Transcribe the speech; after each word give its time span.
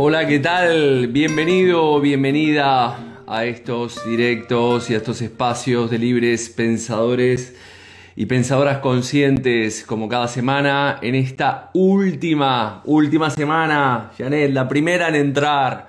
Hola, 0.00 0.28
¿qué 0.28 0.38
tal? 0.38 1.08
Bienvenido, 1.08 2.00
bienvenida 2.00 3.24
a 3.26 3.44
estos 3.46 4.08
directos 4.08 4.88
y 4.90 4.94
a 4.94 4.98
estos 4.98 5.20
espacios 5.22 5.90
de 5.90 5.98
libres 5.98 6.50
pensadores 6.50 7.56
y 8.14 8.26
pensadoras 8.26 8.78
conscientes 8.78 9.82
como 9.82 10.08
cada 10.08 10.28
semana 10.28 11.00
en 11.02 11.16
esta 11.16 11.70
última, 11.74 12.80
última 12.84 13.28
semana, 13.28 14.12
Janet, 14.16 14.52
la 14.52 14.68
primera 14.68 15.08
en 15.08 15.16
entrar. 15.16 15.88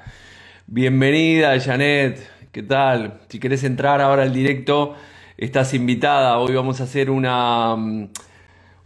Bienvenida, 0.66 1.60
Janet, 1.60 2.32
¿qué 2.52 2.64
tal? 2.64 3.20
Si 3.30 3.38
querés 3.40 3.64
entrar 3.64 4.02
ahora 4.02 4.24
al 4.24 4.34
directo, 4.34 4.96
estás 5.38 5.76
invitada. 5.76 6.40
Hoy 6.40 6.56
vamos 6.56 6.82
a 6.82 6.86
hacer 6.86 7.12
una 7.12 7.78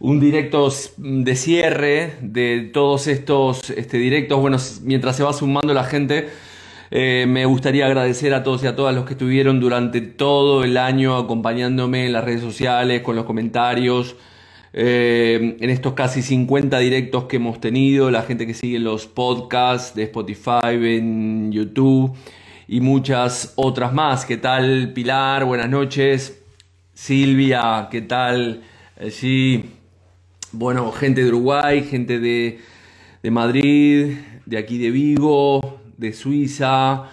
un 0.04 0.20
directo 0.20 0.68
de 0.98 1.34
cierre 1.34 2.16
de 2.20 2.70
todos 2.74 3.06
estos 3.06 3.70
este, 3.70 3.96
directos. 3.96 4.38
Bueno, 4.38 4.58
mientras 4.82 5.16
se 5.16 5.22
va 5.22 5.32
sumando 5.32 5.72
la 5.72 5.84
gente, 5.84 6.28
eh, 6.90 7.24
me 7.26 7.46
gustaría 7.46 7.86
agradecer 7.86 8.34
a 8.34 8.42
todos 8.42 8.62
y 8.62 8.66
a 8.66 8.76
todas 8.76 8.94
los 8.94 9.06
que 9.06 9.14
estuvieron 9.14 9.60
durante 9.60 10.02
todo 10.02 10.62
el 10.62 10.76
año 10.76 11.16
acompañándome 11.16 12.04
en 12.04 12.12
las 12.12 12.22
redes 12.22 12.42
sociales, 12.42 13.00
con 13.00 13.16
los 13.16 13.24
comentarios, 13.24 14.16
eh, 14.74 15.56
en 15.58 15.70
estos 15.70 15.94
casi 15.94 16.20
50 16.20 16.78
directos 16.80 17.24
que 17.24 17.36
hemos 17.36 17.58
tenido, 17.58 18.10
la 18.10 18.24
gente 18.24 18.46
que 18.46 18.52
sigue 18.52 18.80
los 18.80 19.06
podcasts 19.06 19.94
de 19.94 20.02
Spotify, 20.02 20.74
en 20.74 21.50
YouTube 21.50 22.14
y 22.68 22.82
muchas 22.82 23.54
otras 23.56 23.94
más. 23.94 24.26
¿Qué 24.26 24.36
tal 24.36 24.92
Pilar? 24.92 25.46
Buenas 25.46 25.70
noches. 25.70 26.42
Silvia, 26.92 27.88
¿qué 27.90 28.02
tal? 28.02 28.64
Eh, 28.98 29.10
sí, 29.10 29.64
bueno, 30.54 30.92
gente 30.92 31.22
de 31.22 31.28
Uruguay, 31.28 31.82
gente 31.82 32.18
de, 32.20 32.60
Madrid, 33.30 34.16
de 34.46 34.58
aquí 34.58 34.78
de 34.78 34.90
Vigo, 34.90 35.80
de 35.96 36.12
Suiza. 36.12 37.04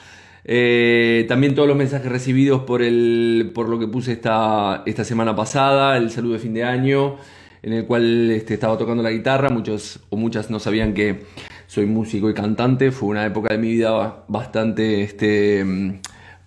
Eh, 0.44 1.26
también 1.28 1.56
todos 1.56 1.68
los 1.68 1.78
mensajes 1.78 2.12
recibidos 2.12 2.64
por, 2.64 2.82
el, 2.82 3.52
por 3.54 3.70
lo 3.70 3.80
que 3.80 3.88
puse 3.88 4.14
esta, 4.14 4.84
esta 4.86 5.04
semana 5.04 5.36
pasada, 5.36 5.98
el 5.98 6.12
saludo 6.12 6.34
de 6.34 6.40
fin 6.40 6.54
de 6.54 6.64
año, 6.64 7.18
en 7.64 7.74
el 7.74 7.86
cual 7.86 8.32
este, 8.32 8.54
estaba 8.54 8.78
tocando 8.78 9.02
la 9.02 9.12
guitarra. 9.12 9.50
Muchos 9.50 10.00
o 10.10 10.18
muchas 10.18 10.50
no 10.50 10.60
sabían 10.60 10.94
que 10.94 11.26
soy 11.68 11.88
músico 11.88 12.30
y 12.30 12.34
cantante. 12.34 12.92
Fue 12.92 13.10
una 13.10 13.26
época 13.26 13.54
de 13.54 13.60
mi 13.60 13.72
vida 13.72 14.24
bastante 14.28 15.02
este, 15.02 16.00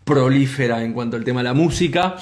prolífera 0.05 0.85
en 0.85 0.93
cuanto 0.93 1.17
al 1.17 1.25
tema 1.25 1.41
de 1.41 1.45
la 1.45 1.55
música. 1.55 2.17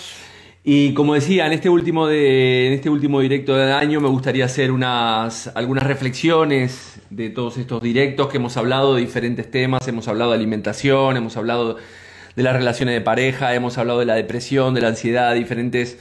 Y 0.65 0.95
como 0.95 1.15
decía, 1.15 1.47
en 1.47 1.53
este 1.53 1.69
último, 1.69 2.07
de, 2.07 2.69
en 2.69 2.73
este 2.75 2.89
último 2.89 3.21
directo 3.21 3.57
del 3.57 3.73
año 3.73 4.01
me 4.01 4.09
gustaría 4.09 4.45
hacer 4.45 4.71
unas, 4.71 5.49
algunas 5.57 5.83
reflexiones 5.83 7.01
de 7.11 7.31
todos 7.31 7.59
estos 7.59 7.83
directos 7.83 8.29
que 8.29 8.37
hemos 8.37 8.57
hablado 8.57 8.95
de 8.95 9.01
diferentes 9.01 9.51
temas, 9.51 9.89
hemos 9.89 10.07
hablado 10.07 10.31
de 10.31 10.37
alimentación, 10.37 11.17
hemos 11.17 11.37
hablado 11.37 11.79
de 12.37 12.43
las 12.45 12.55
relaciones 12.55 12.95
de 12.95 13.01
pareja, 13.01 13.55
hemos 13.57 13.77
hablado 13.77 13.99
de 13.99 14.07
la 14.07 14.15
depresión, 14.15 14.73
de 14.75 14.83
la 14.83 14.89
ansiedad, 14.89 15.35
diferentes 15.35 15.99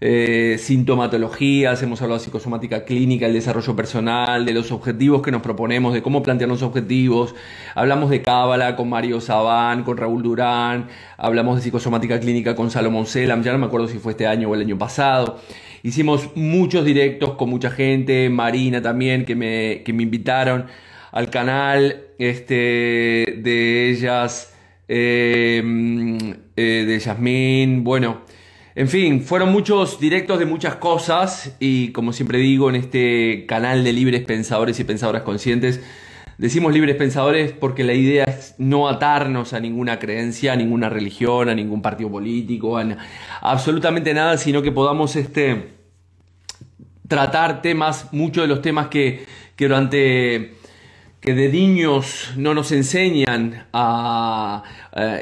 eh, 0.00 0.56
sintomatologías, 0.58 1.82
hemos 1.82 2.00
hablado 2.02 2.18
de 2.18 2.24
psicosomática 2.24 2.84
clínica, 2.84 3.26
el 3.26 3.32
desarrollo 3.32 3.74
personal, 3.74 4.44
de 4.46 4.52
los 4.52 4.70
objetivos 4.70 5.22
que 5.22 5.32
nos 5.32 5.42
proponemos, 5.42 5.92
de 5.92 6.02
cómo 6.02 6.22
plantearnos 6.22 6.62
objetivos. 6.62 7.34
Hablamos 7.74 8.10
de 8.10 8.22
Cábala 8.22 8.76
con 8.76 8.88
Mario 8.88 9.20
Sabán, 9.20 9.82
con 9.82 9.96
Raúl 9.96 10.22
Durán, 10.22 10.88
hablamos 11.16 11.56
de 11.56 11.62
psicosomática 11.62 12.20
clínica 12.20 12.54
con 12.54 12.70
Salomón 12.70 13.06
Selam, 13.06 13.42
ya 13.42 13.52
no 13.52 13.58
me 13.58 13.66
acuerdo 13.66 13.88
si 13.88 13.98
fue 13.98 14.12
este 14.12 14.26
año 14.26 14.48
o 14.48 14.54
el 14.54 14.60
año 14.60 14.78
pasado. 14.78 15.40
Hicimos 15.82 16.30
muchos 16.36 16.84
directos 16.84 17.34
con 17.34 17.50
mucha 17.50 17.70
gente, 17.70 18.28
Marina 18.30 18.80
también, 18.82 19.24
que 19.24 19.34
me, 19.34 19.82
que 19.84 19.92
me 19.92 20.04
invitaron 20.04 20.66
al 21.10 21.30
canal 21.30 22.02
este, 22.18 22.54
de 23.38 23.90
ellas, 23.90 24.54
eh, 24.86 25.62
eh, 26.56 26.84
de 26.86 26.98
Yasmín, 26.98 27.82
bueno. 27.82 28.37
En 28.74 28.88
fin, 28.88 29.22
fueron 29.22 29.50
muchos 29.50 29.98
directos 29.98 30.38
de 30.38 30.46
muchas 30.46 30.76
cosas 30.76 31.56
y 31.58 31.90
como 31.92 32.12
siempre 32.12 32.38
digo 32.38 32.68
en 32.68 32.76
este 32.76 33.44
canal 33.46 33.82
de 33.82 33.92
libres 33.92 34.22
pensadores 34.24 34.78
y 34.78 34.84
pensadoras 34.84 35.22
conscientes, 35.22 35.80
decimos 36.36 36.72
libres 36.72 36.96
pensadores 36.96 37.52
porque 37.52 37.82
la 37.82 37.94
idea 37.94 38.24
es 38.24 38.54
no 38.58 38.88
atarnos 38.88 39.52
a 39.52 39.60
ninguna 39.60 39.98
creencia, 39.98 40.52
a 40.52 40.56
ninguna 40.56 40.88
religión, 40.88 41.48
a 41.48 41.54
ningún 41.54 41.82
partido 41.82 42.10
político, 42.10 42.78
a, 42.78 42.96
absolutamente 43.40 44.14
nada, 44.14 44.36
sino 44.36 44.62
que 44.62 44.70
podamos 44.70 45.16
este, 45.16 45.70
tratar 47.08 47.62
temas, 47.62 48.12
muchos 48.12 48.44
de 48.44 48.48
los 48.48 48.62
temas 48.62 48.88
que, 48.88 49.26
que 49.56 49.64
durante 49.66 50.57
que 51.20 51.34
de 51.34 51.48
niños 51.48 52.30
no 52.36 52.54
nos 52.54 52.70
enseñan 52.72 53.66
a, 53.72 54.62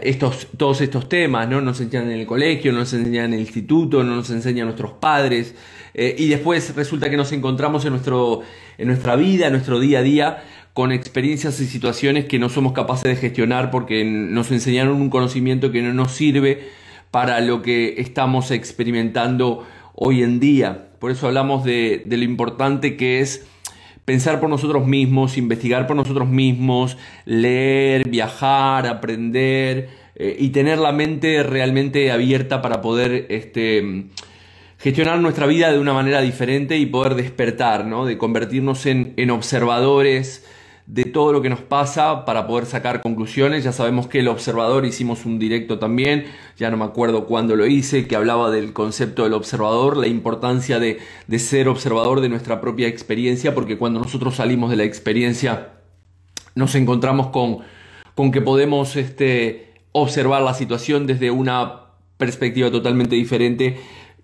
estos, 0.03 0.49
todos 0.57 0.81
estos 0.81 1.09
temas, 1.09 1.49
no 1.49 1.61
nos 1.61 1.81
enseñan 1.81 2.11
en 2.11 2.21
el 2.21 2.27
colegio, 2.27 2.73
no 2.73 2.81
nos 2.81 2.93
enseñan 2.93 3.27
en 3.27 3.35
el 3.35 3.41
instituto, 3.41 4.05
no 4.05 4.17
nos 4.17 4.31
enseñan 4.31 4.67
nuestros 4.67 4.93
padres, 4.93 5.55
eh, 5.95 6.15
y 6.19 6.29
después 6.29 6.75
resulta 6.77 7.09
que 7.09 7.17
nos 7.17 7.33
encontramos 7.33 7.85
en, 7.87 7.93
nuestro, 7.93 8.43
en 8.77 8.89
nuestra 8.89 9.17
vida, 9.17 9.47
en 9.47 9.53
nuestro 9.53 9.81
día 9.81 10.01
a 10.01 10.03
día, 10.03 10.45
con 10.75 10.93
experiencias 10.93 11.59
y 11.61 11.67
situaciones 11.67 12.27
que 12.27 12.39
no 12.39 12.51
somos 12.51 12.75
capaces 12.75 13.05
de 13.05 13.17
gestionar 13.17 13.71
porque 13.71 14.05
nos 14.05 14.51
enseñaron 14.51 15.01
un 15.01 15.09
conocimiento 15.09 15.73
que 15.73 15.81
no 15.81 15.95
nos 15.95 16.13
sirve 16.13 16.69
para 17.11 17.41
lo 17.41 17.63
que 17.63 17.95
estamos 17.99 18.51
experimentando 18.51 19.67
hoy 19.95 20.23
en 20.23 20.39
día. 20.39 20.89
Por 20.99 21.11
eso 21.11 21.29
hablamos 21.29 21.65
de, 21.65 22.03
de 22.05 22.19
lo 22.19 22.25
importante 22.25 22.99
que 22.99 23.21
es 23.21 23.47
pensar 24.07 24.41
por 24.41 24.49
nosotros 24.49 24.87
mismos, 24.87 25.37
investigar 25.37 25.87
por 25.87 25.97
nosotros 25.97 26.29
mismos, 26.29 26.97
leer, 27.27 28.09
viajar, 28.09 28.87
aprender 28.87 29.91
eh, 30.15 30.37
y 30.39 30.49
tener 30.51 30.79
la 30.79 30.93
mente 30.93 31.43
realmente 31.43 32.11
abierta 32.11 32.63
para 32.63 32.81
poder 32.81 33.27
este, 33.29 34.07
gestionar 34.79 35.19
nuestra 35.19 35.47
vida 35.47 35.73
de 35.73 35.81
una 35.81 35.93
manera 35.93 36.23
diferente 36.23 36.79
y 36.79 36.87
poder 36.87 37.17
despertar, 37.17 37.85
¿no? 37.85 38.07
de 38.07 38.17
convertirnos 38.17 38.87
en, 38.87 39.13
en 39.17 39.31
observadores 39.31 40.47
de 40.87 41.05
todo 41.05 41.33
lo 41.33 41.43
que 41.43 41.51
nos 41.51 41.61
pasa 41.61 42.25
para 42.25 42.47
poder 42.47 42.67
sacar 42.67 43.03
conclusiones. 43.03 43.65
Ya 43.65 43.73
sabemos 43.73 44.07
que 44.07 44.21
el 44.21 44.29
observador 44.29 44.87
hicimos 44.87 45.25
un 45.25 45.39
directo 45.39 45.79
también, 45.79 46.27
ya 46.57 46.71
no 46.71 46.77
me 46.77 46.85
acuerdo 46.85 47.27
cuándo 47.27 47.57
lo 47.57 47.67
hice, 47.67 48.07
que 48.07 48.15
hablaba 48.15 48.51
del 48.51 48.73
concepto 48.73 49.25
del 49.25 49.33
observador, 49.33 49.97
la 49.97 50.07
importancia 50.07 50.79
de, 50.79 50.99
ser 51.39 51.69
observador 51.69 52.21
de 52.21 52.29
nuestra 52.29 52.61
propia 52.61 52.87
experiencia, 52.87 53.55
porque 53.55 53.79
cuando 53.79 53.99
nosotros 53.99 54.37
salimos 54.37 54.71
de 54.71 54.77
la 54.77 54.85
experiencia 54.85 55.73
nos 56.55 56.75
encontramos 56.75 57.29
con, 57.29 57.59
con 58.15 58.31
que 58.31 58.41
podemos 58.41 58.97
este, 58.97 59.75
observar 59.93 60.43
la 60.43 60.55
situación 60.55 61.07
desde 61.07 61.31
una 61.31 61.83
perspectiva 62.17 62.71
totalmente 62.71 63.15
diferente 63.17 63.77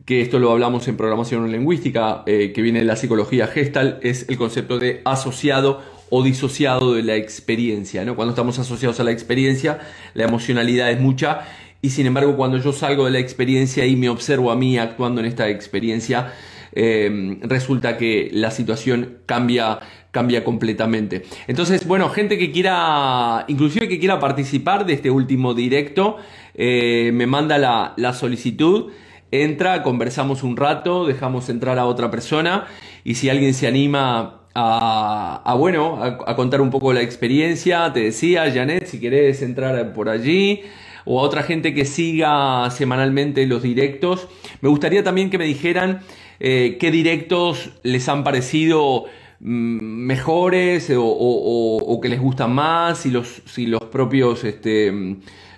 que 0.07 0.21
esto 0.21 0.39
lo 0.39 0.51
hablamos 0.51 0.89
en 0.89 0.97
programación 0.97 1.51
lingüística, 1.53 2.23
eh, 2.27 2.53
que 2.53 2.63
viene 2.63 2.81
de 2.81 2.85
la 2.85 2.97
psicología 2.97 3.47
gestal, 3.47 4.01
es 4.03 4.29
el 4.29 4.37
concepto 4.37 4.79
de 4.79 5.01
asociado 5.05 5.81
o 6.15 6.23
disociado 6.23 6.93
de 6.93 7.03
la 7.03 7.17
experiencia. 7.17 8.05
¿no? 8.05 8.15
Cuando 8.17 8.33
estamos 8.33 8.59
asociados 8.59 9.01
a 9.01 9.05
la 9.05 9.13
experiencia, 9.13 9.79
la 10.13 10.25
emocionalidad 10.25 10.91
es 10.91 11.01
mucha 11.01 11.41
y 11.81 11.89
sin 11.89 12.05
embargo 12.05 12.37
cuando 12.37 12.59
yo 12.59 12.75
salgo 12.75 13.07
de 13.07 13.13
la 13.13 13.19
experiencia 13.19 13.87
y 13.87 13.97
me 13.97 14.11
observo 14.11 14.51
a 14.51 14.57
mí 14.57 14.77
actuando 14.77 15.23
en 15.23 15.27
esta 15.27 15.49
experiencia, 15.49 16.35
em, 16.73 17.41
resulta 17.41 17.97
que 17.97 18.29
la 18.31 18.51
situación 18.51 19.21
cambia, 19.25 19.81
cambia 20.11 20.45
completamente. 20.45 21.23
Entonces, 21.47 21.87
bueno, 21.87 22.11
gente 22.11 22.37
que 22.37 22.53
quiera, 22.53 23.47
inclusive 23.49 23.89
que 23.89 23.99
quiera 23.99 24.21
participar 24.21 24.85
de 24.85 24.93
este 24.93 25.11
último 25.11 25.55
directo, 25.55 26.19
eh, 26.55 27.11
me 27.15 27.27
manda 27.27 27.57
la, 27.57 27.95
la 27.97 28.13
solicitud 28.13 28.93
entra, 29.31 29.83
conversamos 29.83 30.43
un 30.43 30.59
rato, 30.59 31.07
dejamos 31.07 31.49
entrar 31.49 31.79
a 31.79 31.87
otra 31.87 32.11
persona 32.11 32.67
y 33.03 33.15
si 33.15 33.31
alguien 33.31 33.55
se 33.55 33.67
anima 33.67 34.42
a, 34.55 35.55
bueno, 35.59 35.99
a, 36.03 36.37
contar 36.37 36.61
un 36.61 36.71
poco 36.71 36.93
la 36.93 37.03
experiencia. 37.03 37.93
Te 37.93 38.01
decía, 38.01 38.51
Janet, 38.53 38.87
si 38.87 39.01
querés 39.01 39.43
entrar 39.43 39.93
por 39.93 40.09
allí 40.09 40.63
o 41.05 41.21
a 41.21 41.23
otra 41.23 41.43
gente 41.43 41.75
que 41.75 41.85
siga 41.85 42.71
semanalmente 42.71 43.47
los 43.47 43.63
directos. 43.63 44.29
Me 44.61 44.69
gustaría 44.69 45.03
también 45.03 45.31
que 45.31 45.39
me 45.39 45.45
dijeran 45.45 46.01
eh, 46.41 46.77
qué 46.79 46.91
directos 46.91 47.71
les 47.83 48.09
han 48.09 48.25
parecido 48.25 49.05
mm, 49.41 49.47
mejores 50.07 50.93
o, 50.97 51.99
que 52.03 52.09
les 52.09 52.21
gustan 52.21 52.53
más, 52.55 52.99
si 52.99 53.11
los, 53.11 53.43
si 53.47 53.67
los 53.67 53.85
propios 53.85 54.45
este, 54.45 54.93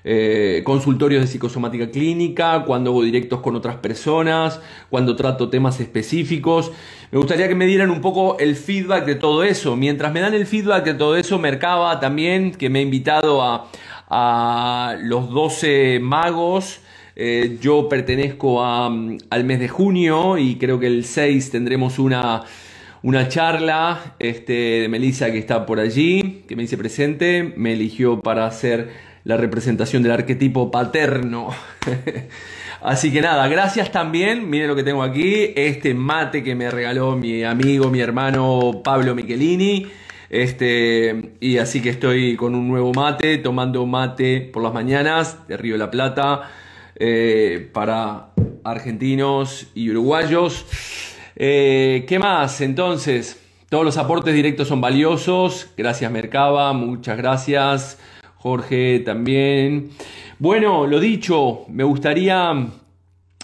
eh, 0.07 0.61
consultorios 0.65 1.23
de 1.23 1.27
psicosomática 1.27 1.91
clínica, 1.91 2.65
cuando 2.67 2.91
hago 2.91 3.03
directos 3.03 3.41
con 3.41 3.57
otras 3.57 3.77
personas, 3.77 4.61
cuando 4.91 5.17
trato 5.17 5.49
temas 5.49 5.81
específicos. 5.81 6.73
Me 7.11 7.17
gustaría 7.19 7.49
que 7.49 7.55
me 7.55 7.67
dieran 7.67 7.91
un 7.91 8.03
poco 8.03 8.39
el 8.39 8.55
feedback 8.55 9.07
de 9.07 9.15
todo 9.15 9.45
eso. 9.45 9.77
Mientras 9.77 10.13
me 10.13 10.21
dan 10.21 10.35
el 10.35 10.47
feedback 10.47 10.85
de 10.85 10.95
todo 10.95 11.17
eso, 11.17 11.39
Mercaba 11.39 12.01
también, 12.01 12.53
que 12.53 12.69
me 12.69 12.81
ha 12.81 12.83
invitado 12.83 13.43
a, 13.43 14.97
los 15.01 15.31
12 15.31 16.01
magos. 16.03 16.81
Eh, 17.17 17.59
yo 17.61 17.89
pertenezco 17.89 18.65
al 18.65 19.45
mes 19.45 19.59
de 19.59 19.69
junio 19.69 20.37
y 20.37 20.57
creo 20.57 20.79
que 20.79 20.87
el 20.87 21.05
6 21.05 21.51
tendremos 21.51 21.99
una 21.99 22.45
una 23.05 23.29
charla 23.29 24.15
este, 24.19 24.53
de 24.53 24.89
Melissa 24.89 25.31
que 25.31 25.37
está 25.37 25.67
por 25.67 25.79
allí, 25.79 26.43
que 26.49 26.57
me 26.57 26.63
dice 26.63 26.79
presente, 26.79 27.53
me 27.55 27.75
eligió 27.75 28.23
para 28.23 28.47
hacer 28.47 28.89
la 29.25 29.37
representación 29.37 30.03
del 30.03 30.13
arquetipo 30.13 30.71
paterno. 30.71 31.49
Así 32.81 33.11
que 33.11 33.23
nada, 33.23 33.49
gracias 33.49 33.91
también, 33.91 34.51
miren 34.51 34.69
lo 34.69 34.77
que 34.77 34.83
tengo 34.83 35.03
aquí, 35.03 35.53
este 35.57 35.95
mate 35.95 36.43
que 36.43 36.55
me 36.55 36.71
regaló 36.71 37.17
mi 37.17 37.43
amigo, 37.43 37.91
mi 37.91 38.01
hermano 38.01 38.83
Pablo 38.85 39.15
Michelini. 39.15 39.87
Este, 40.29 41.37
y 41.41 41.59
así 41.59 41.81
que 41.81 41.91
estoy 41.91 42.35
con 42.35 42.55
un 42.55 42.67
nuevo 42.67 42.93
mate, 42.93 43.39
tomando 43.39 43.87
mate 43.87 44.41
por 44.41 44.63
las 44.63 44.75
mañanas 44.75 45.47
de 45.47 45.57
Río 45.57 45.75
de 45.75 45.79
la 45.79 45.91
Plata 45.91 46.51
eh, 46.97 47.71
para 47.73 48.31
argentinos 48.65 49.69
y 49.75 49.91
uruguayos. 49.91 50.67
Eh, 51.37 52.05
¿Qué 52.09 52.19
más? 52.19 52.61
Entonces, 52.61 53.41
todos 53.69 53.85
los 53.85 53.97
aportes 53.97 54.35
directos 54.35 54.69
son 54.69 54.81
valiosos. 54.81 55.69
Gracias 55.77 56.11
Mercaba, 56.11 56.73
muchas 56.73 57.17
gracias. 57.17 57.99
Jorge 58.45 58.99
también. 58.99 59.89
Bueno, 60.39 60.87
lo 60.87 61.01
dicho, 61.01 61.65
me 61.69 61.83
gustaría 61.83 62.53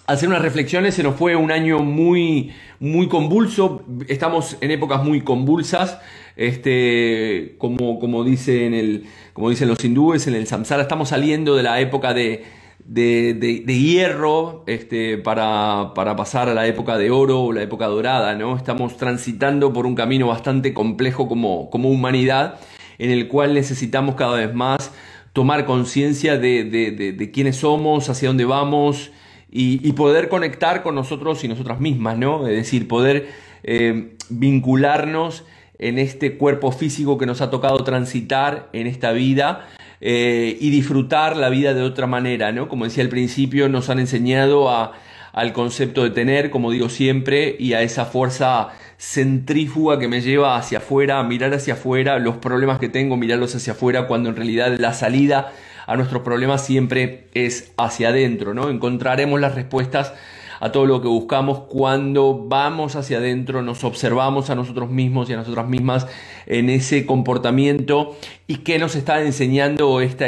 hacer 0.07 0.29
unas 0.29 0.43
reflexiones. 0.43 0.95
Se 0.95 1.03
nos 1.03 1.17
fue 1.17 1.37
un 1.37 1.51
año 1.51 1.79
muy, 1.79 2.53
muy 2.81 3.09
convulso. 3.09 3.83
Estamos 4.09 4.59
en 4.61 4.73
épocas 4.73 5.03
muy 5.03 5.23
convulsas. 5.23 5.99
Este, 6.37 7.55
como, 7.57 7.99
como, 7.99 8.25
dicen 8.25 8.75
el, 8.75 9.07
como 9.33 9.49
dicen 9.49 9.69
los 9.69 9.83
hindúes 9.83 10.27
en 10.27 10.35
el 10.35 10.47
samsara, 10.47 10.83
estamos 10.83 11.09
saliendo 11.09 11.57
de 11.57 11.63
la 11.63 11.81
época 11.81 12.13
de, 12.13 12.45
de, 12.85 13.65
hierro 13.65 14.65
este, 14.67 15.17
para, 15.17 15.93
para, 15.95 16.15
pasar 16.15 16.51
a 16.51 16.55
la 16.55 16.67
época 16.67 16.99
de 16.99 17.11
oro 17.11 17.45
o 17.45 17.53
la 17.55 17.63
época 17.63 17.87
dorada, 17.87 18.35
¿no? 18.35 18.55
Estamos 18.55 18.99
transitando 18.99 19.73
por 19.73 19.87
un 19.87 19.95
camino 19.95 20.27
bastante 20.27 20.75
complejo 20.75 21.27
como, 21.27 21.71
como 21.71 21.89
humanidad, 21.89 22.61
en 23.01 23.11
el 23.11 23.29
cual 23.29 23.55
necesitamos 23.55 24.15
cada 24.15 24.37
vez 24.37 24.55
más 24.55 24.93
tomar 25.33 25.65
conciencia 25.65 26.37
de, 26.37 26.65
de, 26.65 27.31
quiénes 27.31 27.57
somos, 27.57 28.11
hacia 28.11 28.29
dónde 28.29 28.45
vamos 28.45 29.11
y, 29.51 29.93
poder 29.93 30.29
conectar 30.29 30.83
con 30.83 30.95
nosotros 30.95 31.43
y 31.43 31.49
nosotras 31.49 31.81
mismas, 31.81 32.19
¿no? 32.19 32.47
Es 32.47 32.57
decir, 32.57 32.87
poder 32.89 33.29
eh, 33.63 34.17
vincularnos 34.29 35.45
en 35.79 35.99
este 35.99 36.37
cuerpo 36.37 36.73
físico 36.73 37.17
que 37.17 37.25
nos 37.25 37.41
ha 37.41 37.51
tocado 37.51 37.79
transitar 37.85 38.69
en 38.75 38.87
esta 38.87 39.13
vida 39.13 39.67
eh, 40.03 40.59
y 40.61 40.69
disfrutar 40.71 41.37
la 41.37 41.49
vida 41.49 41.73
de 41.73 41.83
otra 41.83 42.07
manera, 42.07 42.53
¿no? 42.53 42.69
Como 42.69 42.85
decía 42.85 43.03
al 43.03 43.09
principio, 43.09 43.71
nos 43.71 43.89
han 43.89 43.99
enseñado 43.99 44.69
a, 44.69 44.93
al 45.33 45.53
concepto 45.53 46.03
de 46.03 46.11
tener, 46.11 46.51
como 46.51 46.71
digo 46.71 46.89
siempre, 46.89 47.57
y 47.59 47.75
a 47.75 47.83
esa 47.83 48.05
fuerza 48.05 48.71
centrífuga 48.99 49.99
que 49.99 50.09
me 50.09 50.21
lleva 50.21 50.57
hacia 50.57 50.79
afuera, 50.79 51.23
mirar 51.23 51.55
hacia 51.55 51.75
afuera, 51.75 52.19
los 52.19 52.37
problemas 52.37 52.79
que 52.79 52.89
tengo, 52.89 53.17
mirarlos 53.17 53.55
hacia 53.55 53.73
afuera, 53.73 54.07
cuando 54.07 54.29
en 54.29 54.37
realidad 54.37 54.77
la 54.79 54.93
salida 54.93 55.53
a 55.87 55.97
nuestros 55.97 56.23
problemas 56.23 56.65
siempre 56.65 57.29
es 57.35 57.73
hacia 57.77 58.11
adentro, 58.11 58.55
¿no? 58.55 58.71
Encontraremos 58.71 59.41
las 59.41 59.55
respuestas 59.55 60.13
a 60.61 60.73
todo 60.73 60.85
lo 60.85 61.01
que 61.01 61.09
buscamos 61.09 61.61
cuando 61.61 62.47
vamos 62.47 62.95
hacia 62.95 63.17
adentro, 63.17 63.63
nos 63.63 63.83
observamos 63.83 64.51
a 64.51 64.55
nosotros 64.55 64.91
mismos 64.91 65.31
y 65.31 65.33
a 65.33 65.37
nosotras 65.39 65.67
mismas 65.67 66.07
en 66.47 66.69
ese 66.69 67.07
comportamiento 67.07 68.17
y 68.47 68.59
qué 68.59 68.79
nos 68.79 68.95
está 68.95 69.23
enseñando 69.23 70.03
esta 70.03 70.27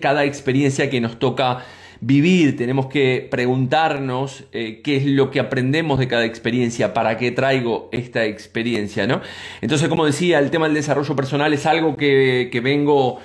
cada 0.00 0.24
experiencia 0.24 0.90
que 0.90 1.00
nos 1.00 1.20
toca 1.20 1.64
vivir, 2.00 2.56
tenemos 2.56 2.86
que 2.86 3.26
preguntarnos 3.30 4.44
eh, 4.52 4.80
qué 4.82 4.96
es 4.96 5.06
lo 5.06 5.30
que 5.30 5.40
aprendemos 5.40 5.98
de 5.98 6.08
cada 6.08 6.24
experiencia, 6.24 6.94
para 6.94 7.16
qué 7.16 7.30
traigo 7.30 7.88
esta 7.92 8.24
experiencia, 8.24 9.06
¿no? 9.06 9.20
Entonces, 9.60 9.88
como 9.88 10.04
decía, 10.04 10.38
el 10.38 10.50
tema 10.50 10.66
del 10.66 10.74
desarrollo 10.74 11.14
personal 11.16 11.52
es 11.52 11.66
algo 11.66 11.96
que, 11.96 12.48
que 12.52 12.60
vengo 12.60 13.18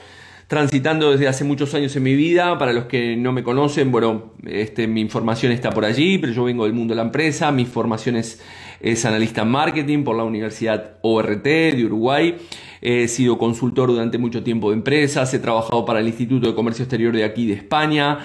transitando 0.53 1.11
desde 1.11 1.27
hace 1.27 1.43
muchos 1.43 1.73
años 1.73 1.95
en 1.95 2.03
mi 2.03 2.15
vida. 2.15 2.57
Para 2.57 2.73
los 2.73 2.85
que 2.85 3.15
no 3.15 3.31
me 3.31 3.41
conocen, 3.43 3.91
bueno, 3.91 4.33
este, 4.45 4.87
mi 4.87 5.01
información 5.01 5.51
está 5.51 5.71
por 5.71 5.83
allí, 5.83 6.19
pero 6.19 6.31
yo 6.31 6.43
vengo 6.43 6.65
del 6.65 6.73
mundo 6.73 6.93
de 6.93 6.97
la 6.97 7.03
empresa. 7.03 7.51
Mi 7.51 7.65
formación 7.65 8.17
es, 8.17 8.39
analista 9.05 9.41
en 9.41 9.47
marketing 9.49 10.03
por 10.03 10.15
la 10.15 10.23
Universidad 10.23 10.97
ORT 11.01 11.43
de 11.43 11.85
Uruguay. 11.85 12.35
He 12.81 13.07
sido 13.07 13.37
consultor 13.37 13.89
durante 13.89 14.19
mucho 14.19 14.43
tiempo 14.43 14.69
de 14.69 14.75
empresas, 14.75 15.33
he 15.33 15.39
trabajado 15.39 15.85
para 15.85 16.01
el 16.01 16.07
Instituto 16.07 16.47
de 16.47 16.53
Comercio 16.53 16.83
Exterior 16.83 17.15
de 17.15 17.23
aquí 17.23 17.47
de 17.47 17.53
España. 17.53 18.19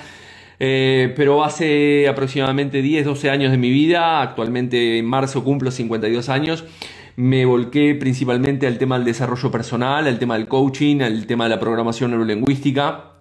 Eh, 0.61 1.13
pero 1.17 1.45
hace 1.45 2.09
aproximadamente 2.09 2.83
10, 2.83 3.05
12 3.05 3.31
años 3.31 3.51
de 3.53 3.59
mi 3.59 3.71
vida, 3.71 4.23
actualmente 4.23 4.99
en 4.99 5.05
marzo 5.07 5.45
cumplo 5.45 5.71
52 5.71 6.29
años, 6.29 6.65
me 7.17 7.45
volqué 7.47 7.95
principalmente 7.95 8.67
al 8.67 8.79
tema 8.79 8.97
del 8.97 9.05
desarrollo 9.05 9.51
personal, 9.51 10.07
al 10.07 10.19
tema 10.19 10.37
del 10.37 10.49
coaching, 10.49 11.01
al 11.01 11.27
tema 11.27 11.45
de 11.45 11.51
la 11.51 11.61
programación 11.61 12.11
neurolingüística 12.11 13.13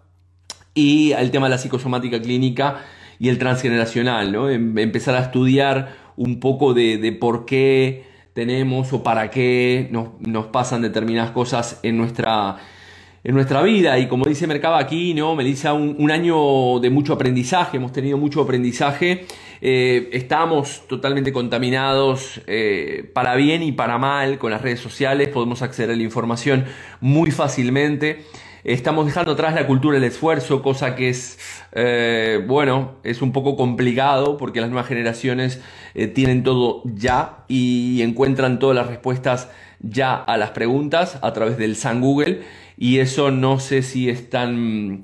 y 0.73 1.13
al 1.13 1.31
tema 1.31 1.47
de 1.47 1.51
la 1.51 1.57
psicosomática 1.57 2.21
clínica 2.21 2.85
y 3.19 3.29
el 3.29 3.39
transgeneracional, 3.39 4.31
¿no? 4.31 4.49
Em, 4.49 4.77
empezar 4.77 5.15
a 5.15 5.21
estudiar 5.21 5.95
un 6.15 6.39
poco 6.39 6.73
de, 6.73 7.17
por 7.19 7.45
qué 7.45 8.05
tenemos 8.33 8.93
o 8.93 9.03
para 9.03 9.31
qué 9.31 9.87
nos, 9.91 10.09
nos 10.21 10.47
pasan 10.47 10.81
determinadas 10.81 11.31
cosas 11.31 11.79
en 11.83 11.97
nuestra 11.97 12.57
en 13.23 13.35
nuestra 13.35 13.61
vida. 13.61 13.97
Y 13.99 14.07
como 14.07 14.25
dice 14.25 14.47
Mercaba 14.47 14.79
aquí, 14.79 15.13
¿no? 15.13 15.35
Melissa, 15.35 15.73
un, 15.73 16.11
año 16.11 16.79
de 16.79 16.89
mucho 16.89 17.13
aprendizaje, 17.13 17.77
hemos 17.77 17.91
tenido 17.91 18.17
mucho 18.17 18.41
aprendizaje. 18.41 19.25
Eh, 19.61 20.09
estamos 20.13 20.83
totalmente 20.87 21.33
contaminados 21.33 22.41
eh, 22.47 23.09
para 23.13 23.35
bien 23.35 23.63
y 23.63 23.71
para 23.71 23.97
mal 23.97 24.37
con 24.37 24.51
las 24.51 24.61
redes 24.61 24.79
sociales, 24.79 25.29
podemos 25.29 25.61
acceder 25.61 25.91
a 25.91 25.95
la 25.95 26.03
información 26.03 26.65
muy 27.01 27.31
fácilmente. 27.31 28.23
Estamos 28.63 29.05
dejando 29.05 29.31
atrás 29.31 29.55
la 29.55 29.65
cultura 29.65 29.95
del 29.95 30.03
esfuerzo, 30.03 30.61
cosa 30.61 30.95
que 30.95 31.09
es, 31.09 31.39
eh, 31.71 32.43
bueno, 32.47 32.95
es 33.03 33.21
un 33.21 33.31
poco 33.31 33.55
complicado 33.55 34.35
porque 34.37 34.59
las 34.59 34.69
nuevas 34.69 34.87
generaciones 34.87 35.61
tienen 36.13 36.43
todo 36.43 36.83
ya 36.85 37.45
y 37.47 38.01
encuentran 38.01 38.59
todas 38.59 38.75
las 38.75 38.87
respuestas 38.87 39.49
ya 39.79 40.15
a 40.15 40.37
las 40.37 40.51
preguntas 40.51 41.17
a 41.21 41.33
través 41.33 41.57
del 41.57 41.75
San 41.75 42.01
Google 42.01 42.41
y 42.77 42.99
eso 42.99 43.31
no 43.31 43.59
sé 43.59 43.81
si 43.81 44.09
es 44.09 44.29
tan, 44.29 45.01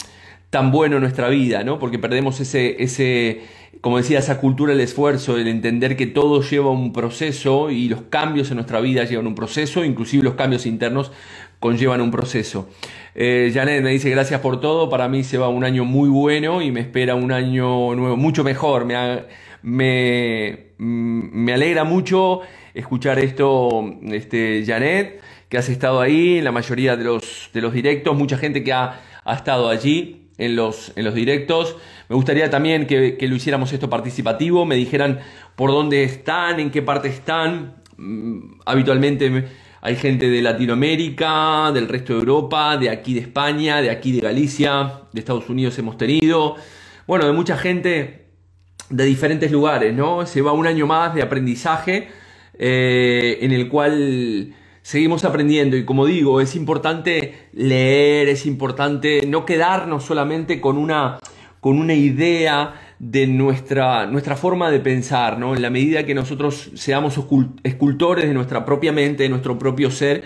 tan 0.50 0.72
bueno 0.72 0.98
en 0.98 1.02
nuestra 1.02 1.30
vida, 1.30 1.64
¿no? 1.64 1.80
Porque 1.80 1.98
perdemos 1.98 2.40
ese, 2.40 2.82
ese, 2.84 3.42
como 3.82 3.98
decía, 3.98 4.20
esa 4.20 4.40
cultura 4.40 4.74
del 4.74 4.82
esfuerzo, 4.82 5.38
el 5.38 5.48
entender 5.48 5.98
que 5.98 6.06
todo 6.06 6.42
lleva 6.42 6.70
un 6.70 6.94
proceso 6.94 7.72
y 7.72 7.90
los 7.90 8.04
cambios 8.04 8.52
en 8.52 8.58
nuestra 8.58 8.80
vida 8.80 9.06
llevan 9.06 9.26
un 9.26 9.36
proceso, 9.36 9.84
inclusive 9.84 10.24
los 10.24 10.36
cambios 10.36 10.68
internos 10.68 11.12
conllevan 11.60 12.02
un 12.02 12.12
proceso. 12.12 12.70
Eh, 13.16 13.52
Janet 13.54 13.84
me 13.84 13.90
dice 13.90 14.10
gracias 14.12 14.42
por 14.42 14.60
todo, 14.60 14.90
para 14.90 15.08
mí 15.08 15.24
se 15.24 15.40
va 15.40 15.48
un 15.50 15.64
año 15.64 15.86
muy 15.86 16.10
bueno 16.10 16.62
y 16.62 16.72
me 16.72 16.82
espera 16.82 17.16
un 17.16 17.32
año 17.32 17.96
nuevo, 17.96 18.16
mucho 18.18 18.44
mejor. 18.44 18.86
Me, 18.86 19.24
me, 19.64 20.74
me 20.78 21.54
alegra 21.54 21.84
mucho 21.84 22.42
escuchar 22.76 23.18
esto, 23.18 23.96
este, 24.12 24.64
Janet 24.68 25.22
que 25.54 25.60
has 25.60 25.70
estado 25.70 26.02
ahí 26.02 26.40
en 26.40 26.46
la 26.46 26.52
mayoría 26.52 26.98
de 26.98 27.04
los, 27.04 27.52
de 27.54 27.62
los 27.62 27.72
directos, 27.74 28.18
mucha 28.18 28.40
gente 28.40 28.64
que 28.64 28.74
ha, 28.74 29.00
estado 29.24 29.70
allí 29.70 30.30
en 30.40 30.56
los, 30.56 30.92
en 30.96 31.06
los 31.06 31.14
directos. 31.14 31.78
Me 32.10 32.16
gustaría 32.16 32.50
también 32.50 32.88
que, 32.88 33.20
lo 33.22 33.36
hiciéramos 33.36 33.72
esto 33.72 33.88
participativo, 33.88 34.66
me 34.66 34.76
dijeran 34.76 35.20
por 35.56 35.70
dónde 35.70 36.06
están, 36.06 36.60
en 36.60 36.72
qué 36.72 36.82
parte 36.82 37.10
están. 37.10 37.76
Mm, 37.98 38.62
habitualmente 38.66 39.46
hay 39.80 39.96
gente 39.96 40.28
de 40.28 40.42
Latinoamérica, 40.42 41.72
del 41.72 41.88
resto 41.88 42.14
de 42.14 42.20
Europa, 42.22 42.76
de 42.78 42.90
aquí 42.90 43.14
de 43.14 43.20
España, 43.20 43.80
de 43.80 43.92
aquí 43.92 44.12
de 44.12 44.22
Galicia, 44.22 45.02
de 45.12 45.20
Estados 45.20 45.48
Unidos 45.50 45.78
hemos 45.78 46.00
tenido. 46.00 46.56
Bueno, 47.06 47.28
de 47.28 47.34
mucha 47.34 47.58
gente 47.58 48.26
de 48.90 49.06
diferentes 49.06 49.52
lugares, 49.52 49.94
¿no? 49.94 50.26
Se 50.26 50.42
va 50.42 50.52
un 50.52 50.66
año 50.66 50.88
más 50.88 51.14
de 51.14 51.22
aprendizaje 51.22 52.08
eh, 52.58 53.38
en 53.42 53.52
el 53.52 53.70
cual 53.70 54.56
seguimos 54.84 55.24
aprendiendo 55.24 55.78
y 55.78 55.86
como 55.86 56.06
digo, 56.06 56.42
es 56.42 56.56
importante 56.56 57.48
leer, 57.54 58.28
es 58.30 58.46
importante 58.46 59.26
no 59.26 59.46
quedarnos 59.46 60.04
solamente 60.04 60.62
con 60.62 60.78
una, 60.78 61.20
con 61.60 61.80
una 61.80 61.96
idea 61.96 62.76
de 63.00 63.26
nuestra, 63.26 64.06
nuestra 64.06 64.36
forma 64.36 64.70
de 64.70 64.80
pensar, 64.80 65.40
¿no? 65.40 65.56
En 65.56 65.62
la 65.62 65.70
medida 65.70 66.06
que 66.06 66.14
nosotros 66.14 66.72
seamos 66.76 67.20
escultores 67.64 68.28
de 68.28 68.34
nuestra 68.34 68.66
propia 68.66 68.92
mente, 68.92 69.24
de 69.24 69.30
nuestro 69.30 69.58
propio 69.58 69.90
ser, 69.90 70.24